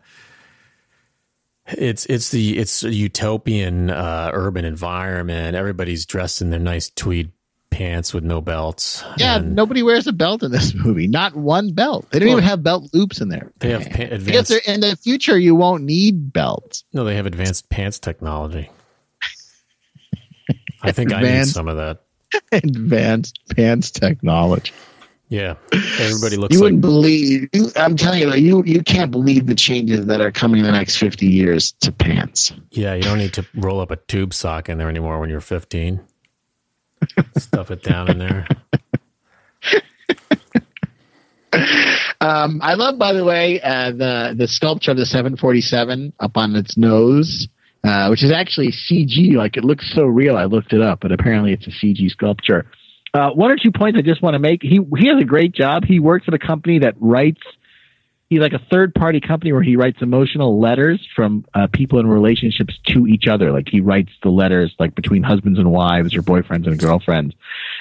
it's 1.69 2.07
it's 2.07 2.31
the 2.31 2.59
it's 2.59 2.85
a 2.85 2.93
utopian 2.93 3.91
uh 3.91 4.31
urban 4.33 4.65
environment 4.65 5.57
everybody's 5.57 6.07
dressed 6.07 6.41
in 6.41 6.51
their 6.51 6.61
nice 6.61 6.91
tweed 6.91 7.33
pants 7.71 8.15
with 8.15 8.23
no 8.25 8.41
belts 8.41 9.05
Yeah, 9.19 9.37
and 9.37 9.55
nobody 9.55 9.83
wears 9.83 10.07
a 10.07 10.13
belt 10.13 10.43
in 10.43 10.51
this 10.53 10.73
movie. 10.85 11.09
Not 11.09 11.35
one 11.37 11.73
belt. 11.75 12.07
They 12.11 12.21
don't 12.21 12.29
Well, 12.29 12.39
even 12.39 12.49
have 12.49 12.63
belt 12.63 12.89
loops 12.95 13.21
in 13.21 13.29
there. 13.29 13.51
they 13.59 13.71
have 13.71 13.91
pa- 13.91 14.15
advanced 14.15 14.53
in 14.67 14.81
the 14.81 14.97
future 14.97 15.37
you 15.39 15.55
won't 15.55 15.83
need 15.83 16.33
belts. 16.33 16.85
no 16.93 17.05
they 17.05 17.17
have 17.17 17.27
advanced 17.27 17.69
pants 17.69 17.99
technology 17.99 18.71
i 20.83 20.93
think 20.93 21.13
i 21.13 21.21
need 21.21 21.47
some 21.47 21.69
of 21.69 21.77
that 21.77 22.03
Advanced 22.53 23.39
pants 23.55 23.91
technology. 23.91 24.73
Yeah 25.29 25.55
everybody 25.73 26.37
looks 26.37 26.55
You 26.55 26.63
wouldn't 26.63 26.81
believe. 26.83 27.49
You, 27.53 27.71
I'm 27.77 27.97
telling 27.97 28.21
you, 28.21 28.33
you 28.35 28.63
you 28.65 28.83
can't 28.83 29.11
believe 29.11 29.47
the 29.47 29.55
changes 29.55 30.07
that 30.07 30.21
are 30.21 30.31
coming 30.31 30.61
in 30.61 30.67
the 30.67 30.73
next 30.73 30.97
50 30.99 31.27
years 31.27 31.73
to 31.81 31.93
pants. 31.93 32.53
yeah 32.71 32.95
you 32.95 33.03
don't 33.03 33.19
need 33.19 33.35
to 33.35 33.47
roll 33.55 33.81
up 33.81 33.91
a 33.91 33.97
tube 33.97 34.33
sock 34.33 34.69
in 34.69 34.79
there 34.79 34.89
anymore 34.89 35.19
when 35.19 35.29
you're 35.31 35.41
15 35.41 36.01
stuff 37.39 37.71
it 37.71 37.83
down 37.83 38.11
in 38.11 38.19
there 38.19 38.47
Um, 42.21 42.61
I 42.63 42.75
love, 42.75 42.99
by 42.99 43.13
the 43.13 43.25
way, 43.25 43.61
uh, 43.61 43.93
the 43.93 44.35
the 44.37 44.49
sculpture 44.49 44.91
of 44.91 44.97
the 44.97 45.07
747 45.07 46.13
up 46.19 46.37
on 46.37 46.57
its 46.57 46.77
nose, 46.77 47.47
uh, 47.85 48.09
which 48.09 48.23
is 48.23 48.33
actually 48.33 48.73
CG. 48.73 49.35
Like 49.35 49.57
it 49.57 49.65
looks 49.65 49.93
so 49.95 50.05
real. 50.07 50.37
I 50.37 50.45
looked 50.45 50.73
it 50.73 50.81
up, 50.81 51.01
but 51.01 51.13
apparently 51.13 51.53
it's 51.53 51.67
a 51.67 51.71
CG 51.71 52.11
sculpture. 52.11 52.67
Uh, 53.17 53.31
one 53.31 53.51
or 53.51 53.57
two 53.57 53.73
points 53.73 53.99
I 53.99 54.03
just 54.03 54.21
want 54.21 54.35
to 54.35 54.39
make. 54.39 54.63
He 54.63 54.79
he 54.99 55.07
has 55.09 55.19
a 55.19 55.25
great 55.25 55.53
job. 55.53 55.85
He 55.85 56.01
works 56.01 56.27
at 56.29 56.35
a 56.35 56.39
company 56.39 56.81
that 56.81 56.95
writes. 57.01 57.41
He's 58.29 58.41
like 58.41 58.55
a 58.55 58.61
third 58.73 58.93
party 58.93 59.21
company 59.21 59.53
where 59.53 59.63
he 59.63 59.77
writes 59.77 59.99
emotional 60.03 60.61
letters 60.61 61.01
from 61.15 61.45
uh, 61.55 61.69
people 61.73 62.01
in 62.01 62.09
relationships 62.09 62.75
to 62.89 63.07
each 63.07 63.29
other. 63.29 63.53
Like 63.53 63.69
he 63.71 63.81
writes 63.81 64.11
the 64.21 64.31
letters 64.31 64.75
like 64.81 64.97
between 64.97 65.23
husbands 65.23 65.61
and 65.61 65.71
wives 65.71 66.13
or 66.13 66.23
boyfriends 66.23 66.67
and 66.67 66.77
girlfriends. 66.77 67.37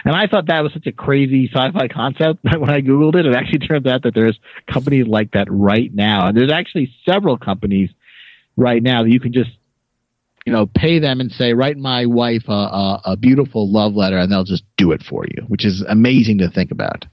And 0.05 0.15
I 0.15 0.27
thought 0.27 0.45
that 0.45 0.61
was 0.61 0.71
such 0.71 0.85
a 0.85 0.91
crazy 0.91 1.49
sci-fi 1.51 1.87
concept 1.87 2.41
that 2.43 2.61
when 2.61 2.69
I 2.69 2.81
googled 2.81 3.15
it, 3.15 3.25
it 3.25 3.33
actually 3.33 3.67
turns 3.67 3.87
out 3.87 4.03
that 4.03 4.13
there's 4.13 4.39
companies 4.71 5.07
like 5.07 5.31
that 5.31 5.47
right 5.49 5.91
now, 5.91 6.27
and 6.27 6.37
there's 6.37 6.51
actually 6.51 6.93
several 7.09 7.39
companies 7.39 7.89
right 8.55 8.83
now 8.83 9.01
that 9.01 9.09
you 9.09 9.19
can 9.19 9.33
just, 9.33 9.49
you 10.45 10.53
know, 10.53 10.67
pay 10.67 10.99
them 10.99 11.19
and 11.19 11.31
say, 11.31 11.53
write 11.53 11.77
my 11.77 12.05
wife 12.05 12.47
a, 12.47 12.51
a, 12.51 13.01
a 13.05 13.17
beautiful 13.17 13.69
love 13.69 13.95
letter, 13.95 14.17
and 14.17 14.31
they'll 14.31 14.43
just 14.43 14.63
do 14.77 14.91
it 14.91 15.03
for 15.03 15.25
you, 15.25 15.43
which 15.47 15.65
is 15.65 15.81
amazing 15.81 16.37
to 16.37 16.49
think 16.49 16.71
about. 16.71 17.05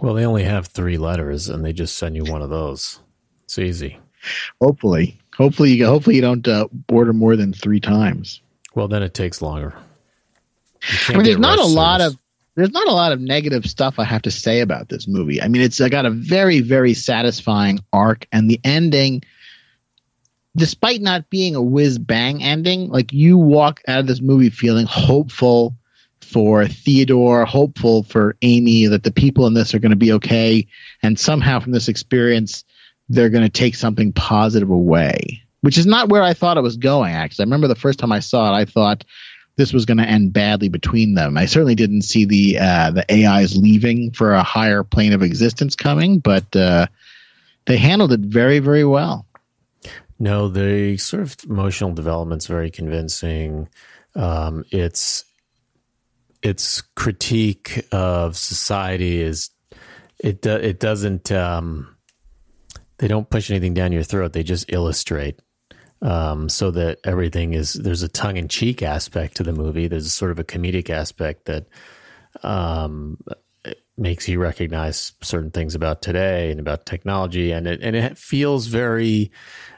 Well, 0.00 0.14
they 0.14 0.26
only 0.26 0.44
have 0.44 0.66
three 0.66 0.98
letters, 0.98 1.48
and 1.48 1.64
they 1.64 1.72
just 1.72 1.96
send 1.96 2.16
you 2.16 2.24
one 2.24 2.42
of 2.42 2.50
those. 2.50 3.00
It's 3.44 3.58
easy. 3.58 3.98
Hopefully, 4.60 5.18
hopefully 5.36 5.70
you 5.72 5.86
hopefully 5.86 6.16
you 6.16 6.22
don't 6.22 6.46
uh, 6.48 6.66
order 6.90 7.12
more 7.12 7.36
than 7.36 7.52
three 7.52 7.80
times. 7.80 8.40
Well, 8.74 8.88
then 8.88 9.02
it 9.02 9.14
takes 9.14 9.40
longer. 9.40 9.74
I 11.08 11.14
mean, 11.14 11.22
there's 11.24 11.38
not 11.38 11.58
a 11.58 11.64
lot 11.64 12.00
of 12.00 12.16
there's 12.56 12.72
not 12.72 12.88
a 12.88 12.92
lot 12.92 13.12
of 13.12 13.20
negative 13.20 13.66
stuff 13.66 13.98
I 13.98 14.04
have 14.04 14.22
to 14.22 14.30
say 14.30 14.60
about 14.60 14.88
this 14.88 15.06
movie. 15.06 15.40
I 15.40 15.48
mean, 15.48 15.62
it's 15.62 15.80
uh, 15.80 15.88
got 15.88 16.06
a 16.06 16.10
very 16.10 16.60
very 16.60 16.94
satisfying 16.94 17.78
arc, 17.92 18.26
and 18.32 18.50
the 18.50 18.60
ending, 18.64 19.22
despite 20.56 21.02
not 21.02 21.30
being 21.30 21.54
a 21.54 21.62
whiz 21.62 21.98
bang 21.98 22.42
ending, 22.42 22.88
like 22.88 23.12
you 23.12 23.36
walk 23.36 23.82
out 23.86 24.00
of 24.00 24.06
this 24.06 24.20
movie 24.20 24.50
feeling 24.50 24.86
hopeful 24.86 25.76
for 26.20 26.66
Theodore, 26.66 27.44
hopeful 27.44 28.02
for 28.02 28.36
Amy 28.42 28.86
that 28.86 29.04
the 29.04 29.12
people 29.12 29.46
in 29.46 29.54
this 29.54 29.74
are 29.74 29.78
going 29.78 29.90
to 29.90 29.96
be 29.96 30.12
okay, 30.12 30.66
and 31.02 31.18
somehow 31.18 31.60
from 31.60 31.72
this 31.72 31.88
experience 31.88 32.64
they're 33.08 33.30
going 33.30 33.44
to 33.44 33.50
take 33.50 33.76
something 33.76 34.12
positive 34.12 34.70
away. 34.70 35.42
Which 35.60 35.78
is 35.78 35.86
not 35.86 36.08
where 36.08 36.22
I 36.22 36.34
thought 36.34 36.58
it 36.58 36.62
was 36.62 36.76
going. 36.76 37.12
Actually, 37.12 37.44
I 37.44 37.46
remember 37.46 37.68
the 37.68 37.74
first 37.74 37.98
time 37.98 38.12
I 38.12 38.20
saw 38.20 38.52
it, 38.52 38.56
I 38.56 38.64
thought 38.64 39.04
this 39.56 39.72
was 39.72 39.84
going 39.84 39.98
to 39.98 40.04
end 40.04 40.32
badly 40.32 40.68
between 40.68 41.14
them. 41.14 41.36
I 41.36 41.46
certainly 41.46 41.74
didn't 41.74 42.02
see 42.02 42.24
the 42.24 42.58
uh, 42.58 42.90
the 42.92 43.26
AIs 43.26 43.56
leaving 43.56 44.10
for 44.12 44.32
a 44.32 44.42
higher 44.42 44.84
plane 44.84 45.12
of 45.12 45.22
existence 45.22 45.74
coming, 45.74 46.18
but 46.18 46.54
uh, 46.54 46.86
they 47.66 47.76
handled 47.76 48.12
it 48.12 48.20
very, 48.20 48.58
very 48.58 48.84
well. 48.84 49.26
No, 50.18 50.48
the 50.48 50.96
sort 50.96 51.22
of 51.22 51.36
emotional 51.48 51.92
development's 51.92 52.46
very 52.46 52.70
convincing. 52.70 53.68
Um, 54.14 54.64
it's 54.70 55.24
its 56.42 56.80
critique 56.80 57.86
of 57.92 58.36
society 58.36 59.20
is 59.20 59.50
it 60.18 60.42
do, 60.42 60.54
it 60.54 60.80
doesn't 60.80 61.30
um, 61.32 61.96
they 62.98 63.08
don't 63.08 63.28
push 63.28 63.50
anything 63.50 63.74
down 63.74 63.92
your 63.92 64.02
throat. 64.02 64.32
They 64.32 64.42
just 64.42 64.72
illustrate 64.72 65.40
um, 66.02 66.48
so 66.48 66.70
that 66.70 66.98
everything 67.04 67.52
is 67.52 67.74
there's 67.74 68.02
a 68.02 68.08
tongue 68.08 68.36
in 68.36 68.48
cheek 68.48 68.82
aspect 68.82 69.36
to 69.36 69.42
the 69.42 69.52
movie. 69.52 69.88
There's 69.88 70.12
sort 70.12 70.30
of 70.30 70.38
a 70.38 70.44
comedic 70.44 70.88
aspect 70.88 71.44
that 71.46 71.66
um, 72.42 73.18
makes 73.98 74.28
you 74.28 74.38
recognize 74.38 75.12
certain 75.22 75.50
things 75.50 75.74
about 75.74 76.02
today 76.02 76.50
and 76.50 76.60
about 76.60 76.86
technology, 76.86 77.52
and 77.52 77.66
it 77.66 77.80
and 77.82 77.96
it 77.96 78.18
feels 78.18 78.66
very 78.66 79.30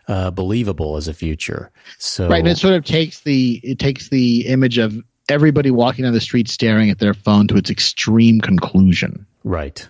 uh, 0.09 0.31
believable 0.31 0.97
as 0.97 1.09
a 1.09 1.15
future. 1.15 1.71
So 1.99 2.29
Right, 2.29 2.41
and 2.41 2.49
it 2.49 2.59
sort 2.59 2.75
of 2.75 2.85
takes 2.85 3.21
the 3.21 3.61
it 3.63 3.79
takes 3.79 4.09
the 4.09 4.47
image 4.47 4.79
of 4.79 4.97
everybody 5.29 5.71
walking 5.71 6.05
down 6.05 6.13
the 6.13 6.21
street 6.21 6.49
staring 6.49 6.91
at 6.91 6.99
their 6.99 7.15
phone 7.15 7.47
to 7.49 7.57
its 7.57 7.71
extreme 7.71 8.41
conclusion. 8.41 9.27
Right. 9.45 9.89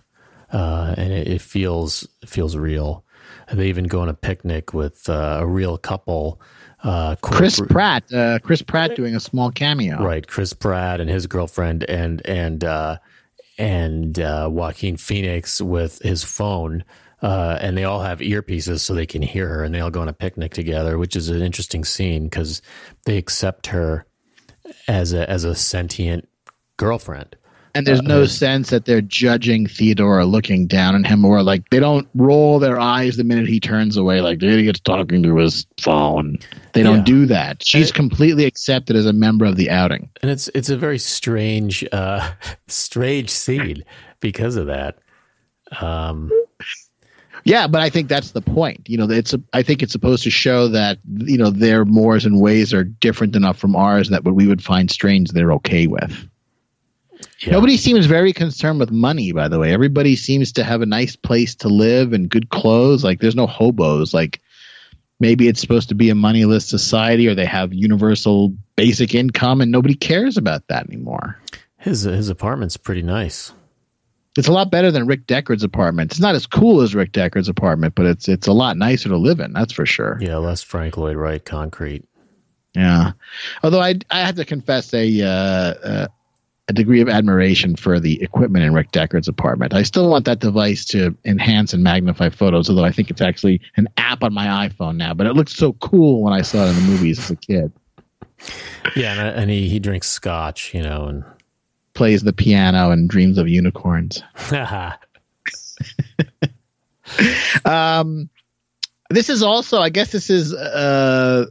Uh, 0.53 0.95
and 0.97 1.13
it, 1.13 1.29
it 1.29 1.41
feels 1.41 2.07
it 2.23 2.29
feels 2.29 2.57
real. 2.57 3.05
They 3.53 3.69
even 3.69 3.85
go 3.85 4.01
on 4.01 4.09
a 4.09 4.15
picnic 4.15 4.75
with 4.75 5.09
uh, 5.09 5.39
a 5.41 5.47
real 5.47 5.79
couple. 5.79 6.41
Uh, 6.83 7.17
Chris 7.23 7.61
Pratt, 7.61 8.13
uh, 8.13 8.39
Chris 8.41 8.63
Pratt 8.63 8.95
doing 8.95 9.17
a 9.17 9.21
small 9.21 9.51
cameo. 9.51 10.03
right? 10.03 10.27
Chris 10.27 10.53
Pratt 10.53 11.01
and 11.01 11.11
his 11.11 11.27
girlfriend, 11.27 11.85
and 11.85 12.25
and 12.25 12.63
uh, 12.63 12.99
and 13.59 14.19
uh, 14.19 14.49
Joaquin 14.51 14.97
Phoenix 14.97 15.61
with 15.61 15.99
his 16.01 16.23
phone, 16.25 16.85
uh, 17.21 17.59
and 17.61 17.77
they 17.77 17.85
all 17.85 18.01
have 18.01 18.21
earpieces 18.21 18.81
so 18.81 18.95
they 18.95 19.07
can 19.07 19.23
hear 19.23 19.49
her, 19.49 19.65
and 19.65 19.75
they 19.75 19.81
all 19.81 19.91
go 19.91 20.01
on 20.01 20.09
a 20.09 20.13
picnic 20.13 20.55
together, 20.55 20.97
which 20.97 21.17
is 21.17 21.29
an 21.29 21.43
interesting 21.43 21.85
scene 21.85 22.25
because 22.25 22.63
they 23.05 23.17
accept 23.17 23.67
her 23.69 24.07
as 24.87 25.13
a 25.13 25.29
as 25.29 25.45
a 25.45 25.55
sentient 25.55 26.29
girlfriend. 26.77 27.37
And 27.79 27.87
there's 27.87 28.03
no 28.03 28.25
sense 28.27 28.71
that 28.71 28.85
they're 28.87 29.01
judging 29.01 29.67
Theodore 29.67 30.19
or 30.19 30.25
looking 30.25 30.67
down 30.67 30.95
on 30.97 31.05
him, 31.05 31.25
or 31.25 31.43
like 31.43 31.71
they 31.71 31.79
don't 31.81 32.09
roll 32.15 32.59
their 32.59 32.79
eyes 32.81 33.17
the 33.17 33.25
minute 33.25 33.47
he 33.49 33.61
turns 33.61 33.97
away, 33.97 34.21
like 34.21 34.41
the 34.41 34.49
idiot's 34.49 34.81
talking 34.81 35.23
to 35.23 35.37
his 35.37 35.65
phone. 35.81 36.39
They 36.73 36.83
don't 36.83 36.99
Yeah. 36.99 37.05
do 37.05 37.27
that. 37.27 37.63
She's 37.65 37.91
Uh, 37.91 37.95
completely 37.95 38.45
accepted 38.47 38.97
as 38.97 39.07
a 39.07 39.13
member 39.13 39.45
of 39.45 39.57
the 39.57 39.71
outing. 39.71 40.09
and 40.23 40.31
it's 40.31 40.49
it's 40.55 40.71
a 40.71 40.77
very 40.77 40.99
strange 40.99 41.85
uh 41.93 42.31
strange 42.67 43.31
scene 43.31 43.85
because 44.21 44.57
of 44.57 44.67
that 44.67 44.99
um 45.81 46.31
Yeah, 47.45 47.67
but 47.69 47.81
I 47.81 47.89
think 47.89 48.09
that's 48.09 48.33
the 48.33 48.41
point. 48.43 48.81
You 48.89 48.99
know, 48.99 49.09
it's 49.09 49.33
a, 49.33 49.41
I 49.53 49.63
think 49.63 49.83
it's 49.83 49.93
supposed 49.93 50.23
to 50.25 50.31
show 50.31 50.69
that 50.69 50.99
you 51.19 51.39
know 51.39 51.51
their 51.51 51.85
mores 51.85 52.25
and 52.27 52.41
ways 52.41 52.75
are 52.75 52.85
different 52.85 53.37
enough 53.37 53.57
from 53.59 53.77
ours 53.77 54.09
that 54.11 54.25
what 54.25 54.35
we 54.35 54.47
would 54.49 54.63
find 54.63 54.91
strange 54.91 55.31
they're 55.31 55.53
okay 55.53 55.87
with. 55.87 56.27
Yeah. 57.41 57.53
Nobody 57.53 57.77
seems 57.77 58.07
very 58.07 58.33
concerned 58.33 58.81
with 58.81 58.91
money, 58.91 59.33
by 59.33 59.49
the 59.49 59.59
way. 59.59 59.73
Everybody 59.73 60.17
seems 60.17 60.53
to 60.53 60.65
have 60.65 60.83
a 60.83 60.87
nice 60.87 61.17
place 61.17 61.55
to 61.57 61.69
live 61.69 62.13
and 62.13 62.29
good 62.29 62.49
clothes. 62.51 63.05
Like 63.05 63.21
there's 63.21 63.37
no 63.37 63.47
hobos. 63.47 64.13
Like 64.13 64.41
maybe 65.21 65.49
it's 65.49 65.61
supposed 65.61 65.89
to 65.91 65.95
be 65.95 66.11
a 66.11 66.15
moneyless 66.15 66.67
society 66.67 67.29
or 67.29 67.35
they 67.35 67.47
have 67.47 67.73
universal 67.73 68.53
basic 68.77 69.15
income 69.15 69.61
and 69.61 69.71
nobody 69.73 69.95
cares 69.95 70.37
about 70.37 70.67
that 70.69 70.87
anymore. 70.87 71.39
his 71.79 72.03
his 72.03 72.29
apartment's 72.29 72.77
pretty 72.77 73.03
nice 73.03 73.53
It's 74.37 74.49
a 74.49 74.53
lot 74.53 74.71
better 74.71 74.91
than 74.93 75.07
Rick 75.07 75.27
Deckard's 75.27 75.65
apartment. 75.65 76.13
It's 76.13 76.21
not 76.21 76.37
as 76.37 76.47
cool 76.47 76.81
as 76.83 76.95
Rick 76.95 77.13
Deckard's 77.13 77.49
apartment, 77.49 77.95
but 77.97 78.07
it's 78.07 78.29
it's 78.29 78.47
a 78.47 78.53
lot 78.53 78.77
nicer 78.77 79.09
to 79.09 79.17
live 79.17 79.41
in. 79.41 79.53
That's 79.53 79.73
for 79.73 79.87
sure. 79.87 80.19
yeah 80.21 80.37
less 80.37 80.63
frank 80.63 80.97
lloyd 80.97 81.17
wright 81.17 81.45
concrete 81.45 82.05
Yeah. 82.75 83.13
Although 83.63 83.81
I 83.81 83.95
I 84.11 84.21
have 84.21 84.37
to 84.37 84.45
confess 84.45 84.93
a 84.95 85.23
uh, 85.23 85.29
uh, 85.29 86.07
a 86.69 86.73
degree 86.73 87.01
of 87.01 87.09
admiration 87.09 87.75
for 87.77 87.99
the 87.99 88.23
equipment 88.23 88.65
in 88.65 88.75
Rick 88.75 88.93
Deckard's 88.93 89.27
apartment. 89.27 89.73
I 89.73 89.83
still 89.83 90.11
want 90.11 90.27
that 90.27 90.39
device 90.41 90.85
to 90.87 91.17
enhance 91.25 91.73
and 91.73 91.83
magnify 91.83 92.29
photos, 92.29 92.69
although 92.69 92.85
I 92.85 92.93
think 92.93 93.11
it's 93.11 93.23
actually 93.23 93.63
an 93.77 93.89
app 93.97 94.23
on 94.23 94.35
my 94.35 94.69
iPhone 94.69 94.97
now. 94.97 95.15
But 95.15 95.27
it 95.27 95.33
looked 95.33 95.51
so 95.51 95.73
cool 95.75 96.23
when 96.23 96.35
I 96.35 96.43
saw 96.43 96.67
it 96.67 96.71
in 96.71 96.77
the 96.77 96.83
movies 96.83 97.19
as 97.19 97.31
a 97.31 97.37
kid. 97.37 97.73
Yeah, 98.95 99.13
and, 99.15 99.41
and 99.41 99.51
he 99.51 99.69
he 99.69 99.79
drinks 99.79 100.09
scotch, 100.09 100.75
you 100.75 100.83
know, 100.83 101.07
and 101.07 101.25
plays 101.95 102.23
the 102.23 102.33
piano 102.33 102.91
and 102.91 103.09
dreams 103.09 103.39
of 103.39 103.49
unicorns. 103.49 104.23
um, 107.65 108.29
this 109.11 109.31
is 109.31 109.43
also, 109.43 109.81
I 109.81 109.89
guess, 109.89 110.13
this 110.13 110.29
is. 110.29 110.53
Uh, 110.55 111.47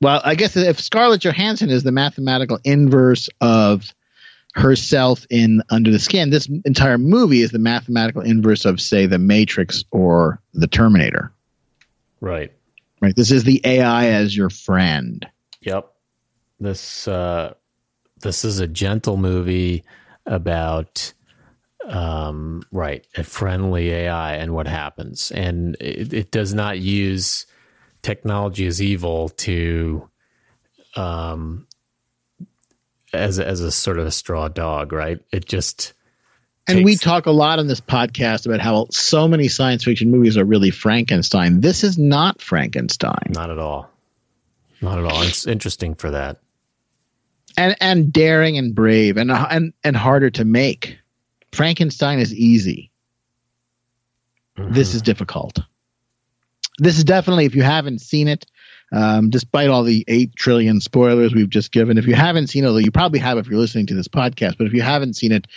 well, 0.00 0.20
I 0.24 0.34
guess 0.34 0.56
if 0.56 0.80
Scarlett 0.80 1.22
Johansson 1.22 1.70
is 1.70 1.84
the 1.84 1.92
mathematical 1.92 2.58
inverse 2.64 3.30
of 3.40 3.94
herself 4.54 5.26
in 5.30 5.62
Under 5.70 5.90
the 5.90 5.98
Skin, 5.98 6.30
this 6.30 6.48
entire 6.64 6.98
movie 6.98 7.42
is 7.42 7.50
the 7.50 7.58
mathematical 7.58 8.22
inverse 8.22 8.64
of, 8.64 8.80
say, 8.80 9.06
The 9.06 9.18
Matrix 9.18 9.84
or 9.90 10.40
The 10.52 10.66
Terminator. 10.66 11.32
Right. 12.20 12.52
Right. 13.00 13.16
This 13.16 13.30
is 13.30 13.44
the 13.44 13.60
AI 13.64 14.06
as 14.06 14.36
your 14.36 14.50
friend. 14.50 15.26
Yep. 15.60 15.92
This 16.60 17.08
uh, 17.08 17.54
this 18.20 18.44
is 18.44 18.60
a 18.60 18.66
gentle 18.66 19.16
movie 19.16 19.84
about 20.24 21.12
um, 21.86 22.62
right 22.70 23.06
a 23.16 23.24
friendly 23.24 23.90
AI 23.90 24.36
and 24.36 24.54
what 24.54 24.68
happens, 24.68 25.30
and 25.32 25.76
it, 25.80 26.14
it 26.14 26.30
does 26.30 26.54
not 26.54 26.78
use 26.78 27.46
technology 28.02 28.66
as 28.66 28.80
evil 28.80 29.30
to 29.30 30.08
um 30.96 31.66
as 33.14 33.38
as 33.38 33.60
a 33.60 33.70
sort 33.70 33.98
of 33.98 34.06
a 34.06 34.10
straw 34.10 34.48
dog, 34.48 34.92
right? 34.92 35.18
It 35.32 35.46
just 35.46 35.92
and 36.66 36.78
takes, 36.78 36.84
we 36.84 36.96
talk 36.96 37.26
a 37.26 37.30
lot 37.30 37.58
on 37.58 37.66
this 37.66 37.80
podcast 37.80 38.46
about 38.46 38.60
how 38.60 38.86
so 38.90 39.28
many 39.28 39.48
science 39.48 39.84
fiction 39.84 40.10
movies 40.10 40.38
are 40.38 40.44
really 40.44 40.70
Frankenstein. 40.70 41.60
This 41.60 41.84
is 41.84 41.98
not 41.98 42.40
Frankenstein. 42.40 43.30
Not 43.30 43.50
at 43.50 43.58
all. 43.58 43.90
Not 44.80 44.98
at 44.98 45.04
all. 45.04 45.22
It's 45.22 45.46
interesting 45.46 45.94
for 45.94 46.10
that. 46.10 46.38
And 47.56 47.76
and 47.80 48.12
daring 48.12 48.58
and 48.58 48.74
brave 48.74 49.16
and 49.16 49.30
and 49.30 49.72
and 49.84 49.96
harder 49.96 50.30
to 50.30 50.44
make. 50.44 50.98
Frankenstein 51.52 52.18
is 52.18 52.34
easy. 52.34 52.90
Mm-hmm. 54.58 54.72
This 54.72 54.94
is 54.94 55.02
difficult. 55.02 55.60
This 56.78 56.98
is 56.98 57.04
definitely 57.04 57.44
if 57.44 57.54
you 57.54 57.62
haven't 57.62 58.00
seen 58.00 58.26
it, 58.26 58.46
um, 58.94 59.28
despite 59.28 59.70
all 59.70 59.82
the 59.82 60.04
8 60.06 60.36
trillion 60.36 60.80
spoilers 60.80 61.34
we've 61.34 61.50
just 61.50 61.72
given. 61.72 61.98
If 61.98 62.06
you 62.06 62.14
haven't 62.14 62.46
seen 62.46 62.62
it, 62.62 62.68
although 62.68 62.78
you 62.78 62.92
probably 62.92 63.18
have 63.18 63.38
if 63.38 63.48
you're 63.48 63.58
listening 63.58 63.86
to 63.86 63.94
this 63.94 64.06
podcast, 64.06 64.56
but 64.56 64.68
if 64.68 64.72
you 64.72 64.82
haven't 64.82 65.14
seen 65.14 65.32
it, 65.32 65.48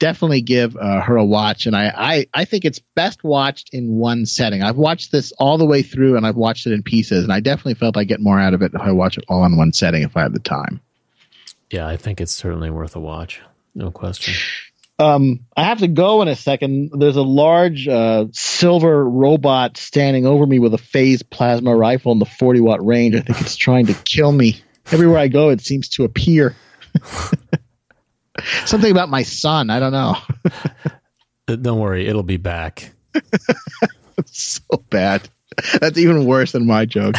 definitely 0.00 0.40
give 0.40 0.76
uh, 0.76 1.00
her 1.00 1.16
a 1.16 1.24
watch. 1.24 1.66
And 1.66 1.76
I, 1.76 1.92
I, 1.96 2.26
I 2.34 2.44
think 2.44 2.64
it's 2.64 2.80
best 2.96 3.22
watched 3.22 3.72
in 3.72 3.98
one 3.98 4.26
setting. 4.26 4.64
I've 4.64 4.76
watched 4.76 5.12
this 5.12 5.32
all 5.38 5.56
the 5.56 5.64
way 5.64 5.82
through 5.82 6.16
and 6.16 6.26
I've 6.26 6.36
watched 6.36 6.66
it 6.66 6.72
in 6.72 6.82
pieces, 6.82 7.22
and 7.22 7.32
I 7.32 7.38
definitely 7.38 7.74
felt 7.74 7.96
I 7.96 8.02
get 8.02 8.20
more 8.20 8.40
out 8.40 8.54
of 8.54 8.62
it 8.62 8.74
if 8.74 8.80
I 8.80 8.90
watch 8.90 9.16
it 9.16 9.24
all 9.28 9.44
in 9.44 9.56
one 9.56 9.72
setting 9.72 10.02
if 10.02 10.16
I 10.16 10.22
have 10.22 10.32
the 10.32 10.40
time. 10.40 10.80
Yeah, 11.70 11.86
I 11.86 11.96
think 11.96 12.20
it's 12.20 12.32
certainly 12.32 12.70
worth 12.70 12.96
a 12.96 13.00
watch. 13.00 13.40
No 13.72 13.92
question. 13.92 14.34
Um, 15.00 15.46
I 15.56 15.64
have 15.64 15.78
to 15.78 15.88
go 15.88 16.20
in 16.20 16.28
a 16.28 16.36
second. 16.36 16.90
There's 16.92 17.16
a 17.16 17.22
large 17.22 17.88
uh, 17.88 18.26
silver 18.32 19.02
robot 19.08 19.78
standing 19.78 20.26
over 20.26 20.44
me 20.44 20.58
with 20.58 20.74
a 20.74 20.78
phase 20.78 21.22
plasma 21.22 21.74
rifle 21.74 22.12
in 22.12 22.18
the 22.18 22.26
40 22.26 22.60
watt 22.60 22.84
range. 22.84 23.16
I 23.16 23.20
think 23.20 23.40
it's 23.40 23.56
trying 23.56 23.86
to 23.86 23.94
kill 23.94 24.30
me. 24.30 24.60
Everywhere 24.92 25.18
I 25.18 25.28
go, 25.28 25.48
it 25.48 25.62
seems 25.62 25.88
to 25.90 26.04
appear. 26.04 26.54
Something 28.66 28.90
about 28.90 29.08
my 29.08 29.22
son. 29.22 29.70
I 29.70 29.80
don't 29.80 29.92
know. 29.92 30.16
Don't 31.62 31.80
worry, 31.80 32.06
it'll 32.06 32.22
be 32.22 32.36
back. 32.36 32.92
so 34.26 34.62
bad. 34.90 35.26
That's 35.80 35.98
even 35.98 36.26
worse 36.26 36.52
than 36.52 36.66
my 36.66 36.84
joke. 36.84 37.16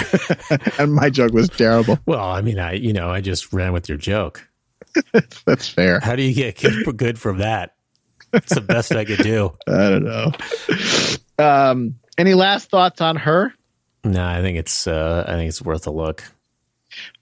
and 0.78 0.94
my 0.94 1.10
joke 1.10 1.34
was 1.34 1.50
terrible. 1.50 1.98
Well, 2.06 2.24
I 2.24 2.42
mean, 2.42 2.60
I 2.60 2.74
you 2.74 2.94
know, 2.94 3.10
I 3.10 3.22
just 3.22 3.52
ran 3.52 3.74
with 3.74 3.90
your 3.90 3.98
joke. 3.98 4.48
That's 5.46 5.68
fair. 5.68 6.00
How 6.00 6.16
do 6.16 6.24
you 6.24 6.34
get 6.34 6.62
good 6.98 7.20
from 7.20 7.40
that? 7.40 7.76
It's 8.34 8.56
the 8.56 8.62
best 8.62 8.94
I 8.94 9.06
could 9.06 9.20
do. 9.20 9.52
I 9.68 9.90
don't 9.90 10.04
know. 10.06 10.32
Um, 11.38 11.96
any 12.18 12.34
last 12.34 12.70
thoughts 12.70 13.02
on 13.02 13.18
her? 13.18 13.54
No, 14.04 14.26
I 14.26 14.42
think 14.42 14.58
it's 14.58 14.88
uh, 14.88 15.26
I 15.28 15.34
think 15.34 15.50
it's 15.50 15.62
worth 15.62 15.88
a 15.88 15.92
look. 15.92 16.24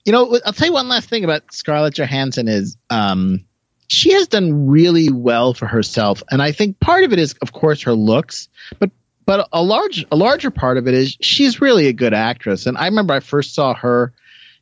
You 0.05 0.11
know, 0.11 0.39
I'll 0.45 0.53
tell 0.53 0.67
you 0.67 0.73
one 0.73 0.87
last 0.87 1.09
thing 1.09 1.23
about 1.23 1.53
Scarlett 1.53 1.95
Johansson 1.95 2.47
is 2.47 2.77
um, 2.89 3.45
she 3.87 4.13
has 4.13 4.27
done 4.27 4.67
really 4.67 5.09
well 5.11 5.53
for 5.53 5.65
herself, 5.65 6.23
and 6.31 6.41
I 6.41 6.51
think 6.51 6.79
part 6.79 7.03
of 7.03 7.13
it 7.13 7.19
is, 7.19 7.33
of 7.41 7.51
course, 7.51 7.83
her 7.83 7.93
looks, 7.93 8.47
but 8.79 8.91
but 9.25 9.47
a 9.51 9.61
large 9.61 10.05
a 10.11 10.15
larger 10.15 10.49
part 10.51 10.77
of 10.77 10.87
it 10.87 10.93
is 10.93 11.15
she's 11.21 11.61
really 11.61 11.87
a 11.87 11.93
good 11.93 12.13
actress. 12.13 12.65
And 12.65 12.77
I 12.77 12.85
remember 12.85 13.13
I 13.13 13.19
first 13.19 13.53
saw 13.53 13.75
her 13.75 14.13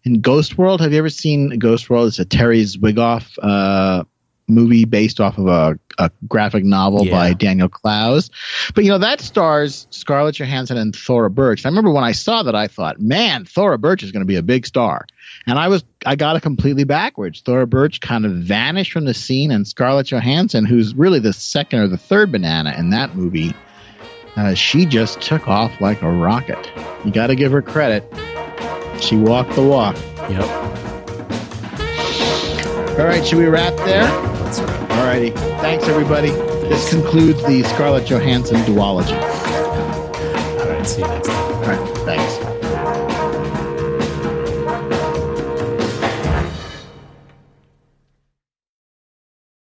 in 0.07 0.21
Ghost 0.21 0.57
World. 0.57 0.79
Have 0.79 0.93
you 0.93 0.99
ever 0.99 1.09
seen 1.09 1.59
Ghost 1.59 1.89
World? 1.89 2.07
It's 2.07 2.19
a 2.19 2.25
Terry 2.25 2.63
Zwigoff 2.63 3.37
uh, 3.41 4.05
movie 4.47 4.85
based 4.85 5.19
off 5.19 5.37
of 5.37 5.47
a, 5.47 5.77
a 5.97 6.09
graphic 6.27 6.63
novel 6.63 7.05
yeah. 7.05 7.11
by 7.11 7.33
Daniel 7.33 7.67
Clowes. 7.67 8.29
But 8.73 8.85
you 8.85 8.89
know 8.89 8.99
that 8.99 9.19
stars 9.19 9.85
Scarlett 9.89 10.35
Johansson 10.35 10.77
and 10.77 10.95
Thora 10.95 11.29
Birch. 11.29 11.65
I 11.65 11.69
remember 11.69 11.91
when 11.91 12.05
I 12.05 12.13
saw 12.13 12.43
that, 12.43 12.55
I 12.55 12.67
thought, 12.67 13.01
man, 13.01 13.43
Thora 13.43 13.77
Birch 13.77 14.01
is 14.01 14.13
going 14.13 14.21
to 14.21 14.25
be 14.27 14.37
a 14.37 14.41
big 14.41 14.65
star. 14.65 15.05
And 15.45 15.59
I 15.59 15.67
was 15.67 15.83
I 16.05 16.15
got 16.15 16.37
it 16.37 16.41
completely 16.41 16.85
backwards. 16.85 17.41
Thora 17.41 17.67
Birch 17.67 17.99
kind 17.99 18.25
of 18.25 18.31
vanished 18.31 18.93
from 18.93 19.03
the 19.03 19.13
scene, 19.13 19.51
and 19.51 19.67
Scarlett 19.67 20.07
Johansson, 20.07 20.63
who's 20.63 20.95
really 20.95 21.19
the 21.19 21.33
second 21.33 21.79
or 21.79 21.87
the 21.89 21.97
third 21.97 22.31
banana 22.31 22.73
in 22.77 22.91
that 22.91 23.13
movie, 23.13 23.53
uh, 24.37 24.53
she 24.53 24.85
just 24.85 25.19
took 25.19 25.49
off 25.49 25.81
like 25.81 26.01
a 26.01 26.09
rocket. 26.09 26.71
You 27.03 27.11
got 27.11 27.27
to 27.27 27.35
give 27.35 27.51
her 27.51 27.61
credit. 27.61 28.09
She 28.99 29.15
walked 29.15 29.51
the 29.53 29.63
walk. 29.63 29.95
Yep. 30.29 30.43
All 32.99 33.05
right, 33.05 33.25
should 33.25 33.37
we 33.37 33.45
wrap 33.45 33.75
there? 33.77 34.07
All 34.91 35.05
righty. 35.05 35.29
Thanks, 35.61 35.85
everybody. 35.87 36.31
This 36.31 36.89
concludes 36.89 37.43
the 37.45 37.63
Scarlett 37.63 38.07
Johansson 38.07 38.57
duology. 38.63 39.15
All 40.59 40.69
right, 40.69 40.85
see 40.85 41.01
you 41.01 41.07
next 41.07 41.27
time. 41.27 41.37
All 41.37 41.37
right, 41.37 41.37
thanks. 41.37 41.46